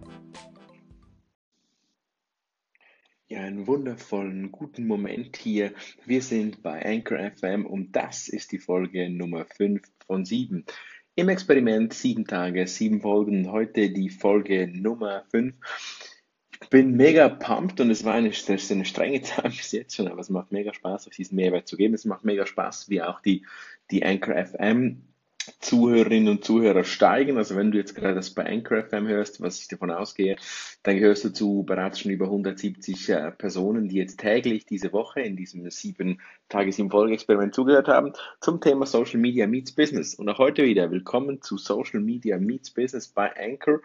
Ja, 3.32 3.40
einen 3.40 3.66
wundervollen, 3.66 4.52
guten 4.52 4.86
Moment 4.86 5.38
hier. 5.38 5.72
Wir 6.06 6.22
sind 6.22 6.62
bei 6.62 6.86
Anchor 6.86 7.18
FM 7.18 7.66
und 7.66 7.96
das 7.96 8.28
ist 8.28 8.52
die 8.52 8.58
Folge 8.58 9.10
Nummer 9.10 9.46
5 9.46 9.82
von 10.06 10.26
7. 10.26 10.66
Im 11.16 11.30
Experiment 11.30 11.94
sieben 11.94 12.28
Tage, 12.28 12.68
sieben 12.68 13.00
Folgen. 13.00 13.50
Heute 13.50 13.90
die 13.90 14.10
Folge 14.10 14.68
Nummer 14.68 15.24
5. 15.32 15.56
Ich 16.62 16.70
bin 16.70 16.98
mega 16.98 17.30
pumped 17.30 17.80
und 17.80 17.90
es 17.90 18.04
war 18.04 18.16
eine, 18.16 18.32
eine 18.50 18.86
strenge 18.86 19.22
Zeit 19.22 19.44
bis 19.56 19.72
jetzt 19.72 19.96
schon, 19.96 20.10
aber 20.10 20.20
es 20.20 20.30
macht 20.30 20.52
mega 20.52 20.74
Spaß, 20.74 21.08
euch 21.08 21.16
diesen 21.16 21.38
Mehrwert 21.38 21.70
zu 21.70 21.78
geben. 21.78 21.94
Es 21.94 22.04
macht 22.04 22.26
mega 22.26 22.46
Spaß, 22.46 22.90
wie 22.90 23.02
auch 23.02 23.22
die, 23.22 23.46
die 23.92 24.04
Anchor 24.04 24.46
FM 24.46 25.04
Zuhörerinnen 25.62 26.28
und 26.28 26.44
Zuhörer 26.44 26.84
steigen. 26.84 27.38
Also 27.38 27.56
wenn 27.56 27.72
du 27.72 27.78
jetzt 27.78 27.96
gerade 27.96 28.16
das 28.16 28.32
bei 28.32 28.46
Anchor 28.46 28.84
FM 28.84 29.08
hörst, 29.08 29.42
was 29.42 29.62
ich 29.62 29.68
davon 29.68 29.92
ausgehe, 29.92 30.36
dann 30.84 30.98
gehörst 30.98 31.24
du 31.24 31.30
zu 31.30 31.64
bereits 31.64 32.00
schon 32.00 32.12
über 32.12 32.26
170 32.26 33.10
äh, 33.10 33.32
Personen, 33.32 33.88
die 33.88 33.98
jetzt 33.98 34.20
täglich 34.20 34.66
diese 34.66 34.92
Woche 34.92 35.22
in 35.22 35.36
diesem 35.36 35.70
sieben 35.70 36.20
Tages 36.50 36.80
im 36.80 36.90
Folgeexperiment 36.90 37.54
zugehört 37.54 37.88
haben 37.88 38.14
zum 38.42 38.60
Thema 38.60 38.88
Social 38.88 39.20
Media 39.20 39.46
Meets 39.46 39.72
Business. 39.74 40.16
Und 40.16 40.28
auch 40.30 40.40
heute 40.40 40.64
wieder 40.64 40.90
willkommen 40.90 41.42
zu 41.42 41.58
Social 41.58 42.00
Media 42.00 42.40
Meets 42.40 42.72
Business 42.72 43.08
bei 43.08 43.32
Anchor. 43.38 43.82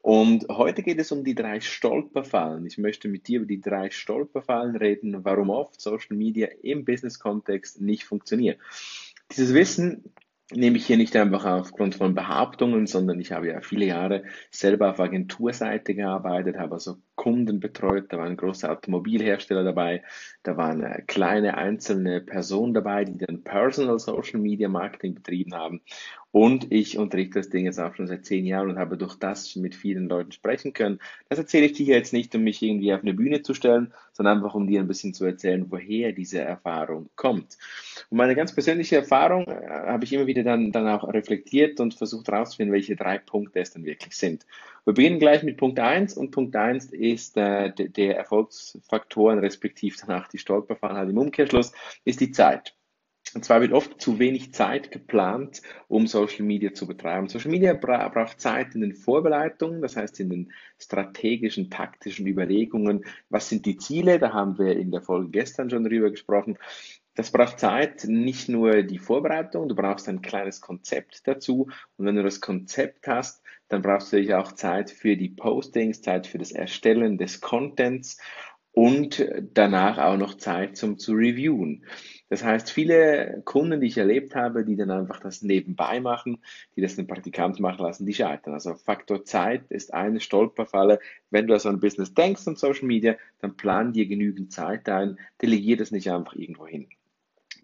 Und 0.00 0.48
heute 0.48 0.82
geht 0.82 0.98
es 0.98 1.12
um 1.12 1.22
die 1.22 1.36
drei 1.36 1.60
Stolperfallen. 1.60 2.66
Ich 2.66 2.78
möchte 2.78 3.06
mit 3.06 3.28
dir 3.28 3.38
über 3.38 3.46
die 3.46 3.60
drei 3.60 3.90
Stolperfallen 3.90 4.74
reden, 4.74 5.24
warum 5.24 5.50
oft 5.50 5.80
Social 5.80 6.16
Media 6.16 6.48
im 6.62 6.84
Business-Kontext 6.84 7.80
nicht 7.80 8.04
funktioniert. 8.04 8.58
Dieses 9.30 9.54
Wissen 9.54 10.04
nehme 10.54 10.76
ich 10.76 10.86
hier 10.86 10.96
nicht 10.96 11.14
einfach 11.16 11.44
aufgrund 11.44 11.94
von 11.94 12.14
Behauptungen, 12.14 12.86
sondern 12.86 13.20
ich 13.20 13.32
habe 13.32 13.48
ja 13.48 13.60
viele 13.60 13.86
Jahre 13.86 14.24
selber 14.50 14.90
auf 14.90 15.00
Agenturseite 15.00 15.94
gearbeitet, 15.94 16.58
habe 16.58 16.74
also 16.74 16.96
Kunden 17.14 17.60
betreut, 17.60 18.06
da 18.12 18.18
waren 18.18 18.36
große 18.36 18.70
Automobilhersteller 18.70 19.64
dabei, 19.64 20.02
da 20.42 20.56
waren 20.56 21.06
kleine 21.06 21.56
einzelne 21.56 22.20
Personen 22.20 22.74
dabei, 22.74 23.04
die 23.04 23.18
dann 23.18 23.42
Personal 23.42 23.98
Social 23.98 24.40
Media 24.40 24.68
Marketing 24.68 25.14
betrieben 25.14 25.54
haben. 25.54 25.82
Und 26.32 26.72
ich 26.72 26.96
unterrichte 26.96 27.38
das 27.38 27.50
Ding 27.50 27.66
jetzt 27.66 27.78
auch 27.78 27.94
schon 27.94 28.06
seit 28.06 28.24
zehn 28.24 28.46
Jahren 28.46 28.70
und 28.70 28.78
habe 28.78 28.96
durch 28.96 29.16
das 29.16 29.54
mit 29.54 29.74
vielen 29.74 30.08
Leuten 30.08 30.32
sprechen 30.32 30.72
können. 30.72 30.98
Das 31.28 31.38
erzähle 31.38 31.66
ich 31.66 31.74
dir 31.74 31.94
jetzt 31.94 32.14
nicht, 32.14 32.34
um 32.34 32.42
mich 32.42 32.62
irgendwie 32.62 32.94
auf 32.94 33.02
eine 33.02 33.12
Bühne 33.12 33.42
zu 33.42 33.52
stellen, 33.52 33.92
sondern 34.14 34.38
einfach, 34.38 34.54
um 34.54 34.66
dir 34.66 34.80
ein 34.80 34.88
bisschen 34.88 35.12
zu 35.12 35.26
erzählen, 35.26 35.66
woher 35.68 36.12
diese 36.12 36.40
Erfahrung 36.40 37.10
kommt. 37.16 37.58
Und 38.08 38.16
meine 38.16 38.34
ganz 38.34 38.54
persönliche 38.54 38.96
Erfahrung 38.96 39.46
äh, 39.46 39.68
habe 39.68 40.04
ich 40.04 40.12
immer 40.14 40.26
wieder 40.26 40.42
dann, 40.42 40.72
dann 40.72 40.88
auch 40.88 41.06
reflektiert 41.06 41.80
und 41.80 41.92
versucht 41.92 42.28
herauszufinden, 42.28 42.72
welche 42.72 42.96
drei 42.96 43.18
Punkte 43.18 43.60
es 43.60 43.72
dann 43.72 43.84
wirklich 43.84 44.16
sind. 44.16 44.46
Wir 44.86 44.94
beginnen 44.94 45.18
gleich 45.18 45.42
mit 45.42 45.58
Punkt 45.58 45.78
1 45.78 46.16
und 46.16 46.30
Punkt 46.30 46.56
1 46.56 46.92
ist 46.92 47.36
äh, 47.36 47.72
der 47.72 48.16
Erfolgsfaktoren, 48.16 49.38
respektive 49.38 49.98
danach 50.00 50.28
die 50.28 50.38
Stolperfallen 50.38 50.96
halt 50.96 51.10
im 51.10 51.18
Umkehrschluss, 51.18 51.72
ist 52.06 52.20
die 52.20 52.30
Zeit. 52.30 52.74
Und 53.34 53.44
zwar 53.44 53.60
wird 53.60 53.72
oft 53.72 54.00
zu 54.00 54.18
wenig 54.18 54.52
Zeit 54.52 54.90
geplant, 54.90 55.62
um 55.88 56.06
Social 56.06 56.44
Media 56.44 56.74
zu 56.74 56.86
betreiben. 56.86 57.28
Social 57.28 57.50
Media 57.50 57.72
bra 57.72 58.08
braucht 58.08 58.40
Zeit 58.40 58.74
in 58.74 58.82
den 58.82 58.94
Vorbereitungen, 58.94 59.80
das 59.80 59.96
heißt 59.96 60.20
in 60.20 60.30
den 60.30 60.52
strategischen, 60.78 61.70
taktischen 61.70 62.26
Überlegungen. 62.26 63.04
Was 63.30 63.48
sind 63.48 63.64
die 63.66 63.76
Ziele? 63.76 64.18
Da 64.18 64.32
haben 64.32 64.58
wir 64.58 64.76
in 64.76 64.90
der 64.90 65.02
Folge 65.02 65.30
gestern 65.30 65.70
schon 65.70 65.84
drüber 65.84 66.10
gesprochen. 66.10 66.58
Das 67.14 67.30
braucht 67.30 67.60
Zeit, 67.60 68.04
nicht 68.04 68.48
nur 68.48 68.82
die 68.82 68.98
Vorbereitung, 68.98 69.68
du 69.68 69.74
brauchst 69.74 70.08
ein 70.08 70.22
kleines 70.22 70.62
Konzept 70.62 71.26
dazu. 71.26 71.68
Und 71.96 72.06
wenn 72.06 72.16
du 72.16 72.22
das 72.22 72.40
Konzept 72.40 73.06
hast, 73.06 73.42
dann 73.68 73.82
brauchst 73.82 74.12
du 74.12 74.16
natürlich 74.16 74.34
auch 74.34 74.52
Zeit 74.52 74.90
für 74.90 75.16
die 75.16 75.28
Postings, 75.28 76.00
Zeit 76.00 76.26
für 76.26 76.38
das 76.38 76.52
Erstellen 76.52 77.18
des 77.18 77.40
Contents 77.40 78.18
und 78.72 79.26
danach 79.52 79.98
auch 79.98 80.16
noch 80.16 80.36
Zeit 80.36 80.76
zum 80.76 80.98
zu 80.98 81.12
reviewen. 81.12 81.84
Das 82.32 82.42
heißt, 82.42 82.70
viele 82.70 83.42
Kunden, 83.44 83.82
die 83.82 83.88
ich 83.88 83.98
erlebt 83.98 84.34
habe, 84.34 84.64
die 84.64 84.74
dann 84.74 84.90
einfach 84.90 85.20
das 85.20 85.42
nebenbei 85.42 86.00
machen, 86.00 86.38
die 86.74 86.80
das 86.80 86.96
den 86.96 87.06
Praktikant 87.06 87.60
machen 87.60 87.82
lassen, 87.82 88.06
die 88.06 88.14
scheitern. 88.14 88.54
Also 88.54 88.74
Faktor 88.74 89.26
Zeit 89.26 89.64
ist 89.68 89.92
eine 89.92 90.18
Stolperfalle. 90.18 90.98
Wenn 91.28 91.46
du 91.46 91.52
also 91.52 91.68
an 91.68 91.78
Business 91.78 92.14
denkst 92.14 92.46
und 92.46 92.58
Social 92.58 92.86
Media, 92.86 93.16
dann 93.42 93.54
plan 93.58 93.92
dir 93.92 94.06
genügend 94.06 94.50
Zeit 94.50 94.88
ein, 94.88 95.18
delegier 95.42 95.76
das 95.76 95.90
nicht 95.90 96.10
einfach 96.10 96.34
irgendwo 96.34 96.66
hin. 96.66 96.88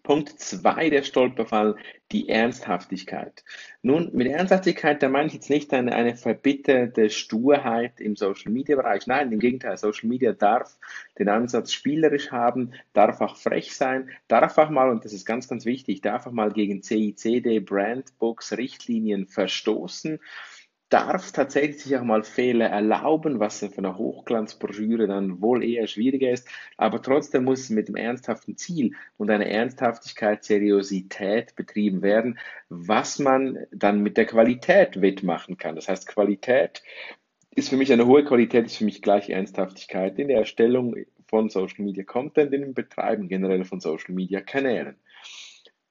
Punkt 0.08 0.40
zwei 0.40 0.88
der 0.88 1.02
Stolperfall, 1.02 1.76
die 2.12 2.30
Ernsthaftigkeit. 2.30 3.44
Nun, 3.82 4.08
mit 4.14 4.26
Ernsthaftigkeit, 4.26 5.02
da 5.02 5.10
meine 5.10 5.26
ich 5.26 5.34
jetzt 5.34 5.50
nicht 5.50 5.70
eine, 5.74 5.94
eine 5.94 6.16
verbitterte 6.16 7.10
Sturheit 7.10 8.00
im 8.00 8.16
Social 8.16 8.50
Media 8.50 8.74
Bereich. 8.74 9.06
Nein, 9.06 9.30
im 9.32 9.38
Gegenteil, 9.38 9.76
Social 9.76 10.08
Media 10.08 10.32
darf 10.32 10.78
den 11.18 11.28
Ansatz 11.28 11.74
spielerisch 11.74 12.30
haben, 12.30 12.72
darf 12.94 13.20
auch 13.20 13.36
frech 13.36 13.76
sein, 13.76 14.08
darf 14.28 14.56
auch 14.56 14.70
mal, 14.70 14.88
und 14.88 15.04
das 15.04 15.12
ist 15.12 15.26
ganz, 15.26 15.46
ganz 15.46 15.66
wichtig, 15.66 16.00
darf 16.00 16.26
auch 16.26 16.32
mal 16.32 16.52
gegen 16.52 16.82
CICD, 16.82 17.60
Brandbooks, 17.60 18.56
Richtlinien 18.56 19.26
verstoßen 19.26 20.20
darf 20.88 21.32
tatsächlich 21.32 21.82
sich 21.82 21.96
auch 21.96 22.02
mal 22.02 22.22
Fehler 22.22 22.66
erlauben, 22.66 23.40
was 23.40 23.58
für 23.58 23.78
eine 23.78 23.98
Hochglanzbroschüre 23.98 25.06
dann 25.06 25.40
wohl 25.40 25.62
eher 25.62 25.86
schwieriger 25.86 26.30
ist, 26.30 26.48
aber 26.76 27.02
trotzdem 27.02 27.44
muss 27.44 27.60
es 27.60 27.70
mit 27.70 27.88
dem 27.88 27.96
ernsthaften 27.96 28.56
Ziel 28.56 28.94
und 29.16 29.30
einer 29.30 29.46
Ernsthaftigkeit, 29.46 30.44
Seriosität 30.44 31.56
betrieben 31.56 32.02
werden, 32.02 32.38
was 32.68 33.18
man 33.18 33.66
dann 33.70 34.02
mit 34.02 34.16
der 34.16 34.26
Qualität 34.26 35.00
wettmachen 35.02 35.58
kann. 35.58 35.76
Das 35.76 35.88
heißt, 35.88 36.08
Qualität 36.08 36.82
ist 37.54 37.68
für 37.68 37.76
mich 37.76 37.92
eine 37.92 38.06
hohe 38.06 38.24
Qualität, 38.24 38.66
ist 38.66 38.76
für 38.76 38.84
mich 38.84 39.02
gleich 39.02 39.30
Ernsthaftigkeit 39.30 40.18
in 40.18 40.28
der 40.28 40.38
Erstellung 40.38 40.94
von 41.26 41.50
Social 41.50 41.84
Media 41.84 42.04
Content, 42.04 42.54
in 42.54 42.62
dem 42.62 42.74
Betreiben 42.74 43.28
generell 43.28 43.64
von 43.64 43.80
Social 43.80 44.14
Media 44.14 44.40
Kanälen. 44.40 44.96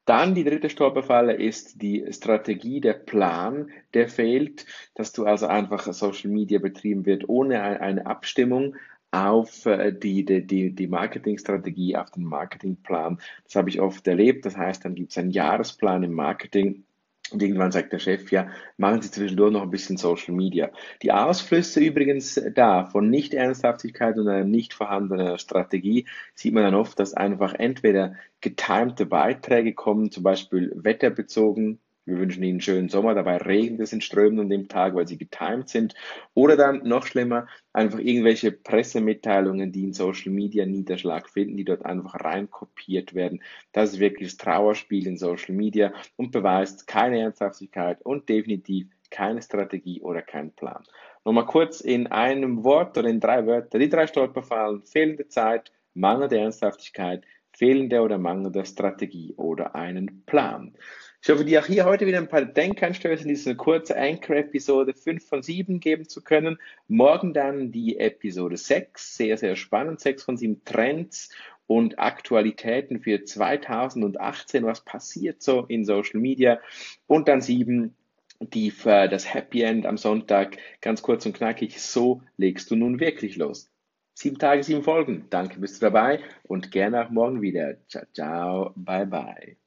Dann 0.07 0.35
die 0.35 0.45
dritte 0.45 0.69
Stolperfalle 0.69 1.33
ist 1.33 1.81
die 1.81 2.05
Strategie, 2.11 2.79
der 2.79 2.93
Plan, 2.93 3.69
der 3.93 4.07
fehlt, 4.07 4.65
dass 4.95 5.11
du 5.11 5.25
also 5.25 5.47
einfach 5.47 5.91
Social 5.91 6.31
Media 6.31 6.59
betrieben 6.59 7.05
wird 7.05 7.27
ohne 7.27 7.61
eine 7.61 8.05
Abstimmung 8.05 8.77
auf 9.11 9.65
äh, 9.65 9.91
die, 9.91 10.23
die, 10.23 10.73
die 10.73 10.87
Marketingstrategie, 10.87 11.97
auf 11.97 12.09
den 12.11 12.23
Marketingplan. 12.23 13.19
Das 13.43 13.55
habe 13.55 13.69
ich 13.69 13.81
oft 13.81 14.07
erlebt. 14.07 14.45
Das 14.45 14.55
heißt, 14.55 14.85
dann 14.85 14.95
gibt 14.95 15.11
es 15.11 15.17
einen 15.17 15.31
Jahresplan 15.31 16.03
im 16.03 16.13
Marketing 16.13 16.85
und 17.31 17.41
irgendwann 17.41 17.71
sagt 17.71 17.93
der 17.93 17.99
Chef, 17.99 18.31
ja, 18.31 18.47
machen 18.77 19.01
Sie 19.01 19.11
zwischendurch 19.11 19.51
noch 19.51 19.63
ein 19.63 19.69
bisschen 19.69 19.97
Social 19.97 20.33
Media. 20.33 20.71
Die 21.01 21.11
Ausflüsse 21.11 21.79
übrigens 21.81 22.41
da 22.55 22.85
von 22.85 23.09
Nicht-Ernsthaftigkeit 23.09 24.17
und 24.17 24.27
einer 24.27 24.45
nicht 24.45 24.73
vorhandenen 24.73 25.37
Strategie 25.37 26.07
sieht 26.35 26.53
man 26.53 26.63
dann 26.63 26.75
oft, 26.75 26.99
dass 26.99 27.13
einfach 27.13 27.53
entweder 27.53 28.15
getimte 28.41 29.05
Beiträge 29.05 29.73
kommen, 29.73 30.11
zum 30.11 30.23
Beispiel 30.23 30.71
wetterbezogen, 30.75 31.79
wir 32.07 32.17
wünschen 32.19 32.41
Ihnen 32.41 32.53
einen 32.53 32.61
schönen 32.61 32.89
Sommer. 32.89 33.13
Dabei 33.13 33.37
regnet 33.37 33.81
es 33.81 33.91
in 33.91 33.99
Strömen 33.99 34.39
an 34.39 34.49
dem 34.49 34.69
Tag, 34.69 34.95
weil 34.95 35.07
sie 35.07 35.17
getimed 35.17 35.67
sind. 35.67 35.93
Oder 36.33 36.55
dann 36.55 36.87
noch 36.87 37.05
schlimmer, 37.05 37.47
einfach 37.73 37.99
irgendwelche 37.99 38.51
Pressemitteilungen, 38.51 39.73
die 39.73 39.83
in 39.83 39.93
Social 39.93 40.31
Media 40.31 40.65
Niederschlag 40.65 41.29
finden, 41.29 41.57
die 41.57 41.65
dort 41.65 41.85
einfach 41.85 42.15
reinkopiert 42.23 43.13
werden. 43.13 43.43
Das 43.73 43.93
ist 43.93 43.99
wirklich 43.99 44.29
das 44.29 44.37
Trauerspiel 44.37 45.05
in 45.05 45.17
Social 45.17 45.53
Media 45.53 45.93
und 46.15 46.31
beweist 46.31 46.87
keine 46.87 47.19
Ernsthaftigkeit 47.19 48.01
und 48.03 48.29
definitiv 48.29 48.87
keine 49.09 49.41
Strategie 49.41 50.01
oder 50.01 50.21
keinen 50.21 50.51
Plan. 50.51 50.83
Nochmal 51.25 51.45
kurz 51.45 51.81
in 51.81 52.07
einem 52.07 52.63
Wort 52.63 52.97
oder 52.97 53.09
in 53.09 53.19
drei 53.19 53.45
Wörtern. 53.45 53.81
Die 53.81 53.89
drei 53.89 54.07
Stolperfallen, 54.07 54.83
fehlende 54.83 55.27
Zeit, 55.27 55.73
mangelnde 55.93 56.39
Ernsthaftigkeit, 56.39 57.25
fehlende 57.51 58.01
oder 58.01 58.17
mangelnde 58.17 58.65
Strategie 58.65 59.33
oder 59.35 59.75
einen 59.75 60.23
Plan. 60.25 60.73
Ich 61.21 61.29
hoffe, 61.29 61.43
dir 61.43 61.61
auch 61.61 61.65
hier 61.65 61.85
heute 61.85 62.05
wieder 62.05 62.19
ein 62.19 62.29
paar 62.29 62.45
Denkanstöße 62.45 63.23
in 63.23 63.29
diese 63.29 63.55
kurze 63.55 63.97
Anchor-Episode 63.97 64.93
5 64.93 65.27
von 65.27 65.41
7 65.41 65.79
geben 65.79 66.07
zu 66.07 66.23
können. 66.23 66.59
Morgen 66.87 67.33
dann 67.33 67.71
die 67.71 67.99
Episode 67.99 68.55
6, 68.55 69.17
sehr, 69.17 69.37
sehr 69.37 69.55
spannend, 69.55 69.99
6 69.99 70.23
von 70.23 70.37
7 70.37 70.63
Trends 70.63 71.29
und 71.65 71.99
Aktualitäten 71.99 73.01
für 73.01 73.23
2018, 73.23 74.63
was 74.65 74.81
passiert 74.81 75.41
so 75.41 75.65
in 75.67 75.85
Social 75.85 76.19
Media. 76.19 76.59
Und 77.07 77.27
dann 77.27 77.41
7 77.41 77.93
die, 78.39 78.71
für 78.71 79.07
das 79.07 79.33
Happy 79.33 79.63
End 79.63 79.85
am 79.85 79.97
Sonntag, 79.97 80.57
ganz 80.81 81.01
kurz 81.01 81.25
und 81.25 81.35
knackig, 81.35 81.81
so 81.81 82.21
legst 82.37 82.69
du 82.71 82.75
nun 82.75 82.99
wirklich 82.99 83.35
los. 83.35 83.69
Sieben 84.13 84.37
Tage, 84.37 84.63
sieben 84.63 84.83
Folgen. 84.83 85.25
Danke, 85.29 85.59
bist 85.59 85.77
du 85.77 85.85
dabei 85.85 86.21
und 86.43 86.71
gerne 86.71 87.05
auch 87.05 87.09
morgen 87.09 87.41
wieder. 87.41 87.77
Ciao, 87.87 88.03
ciao, 88.13 88.73
bye, 88.75 89.05
bye. 89.05 89.66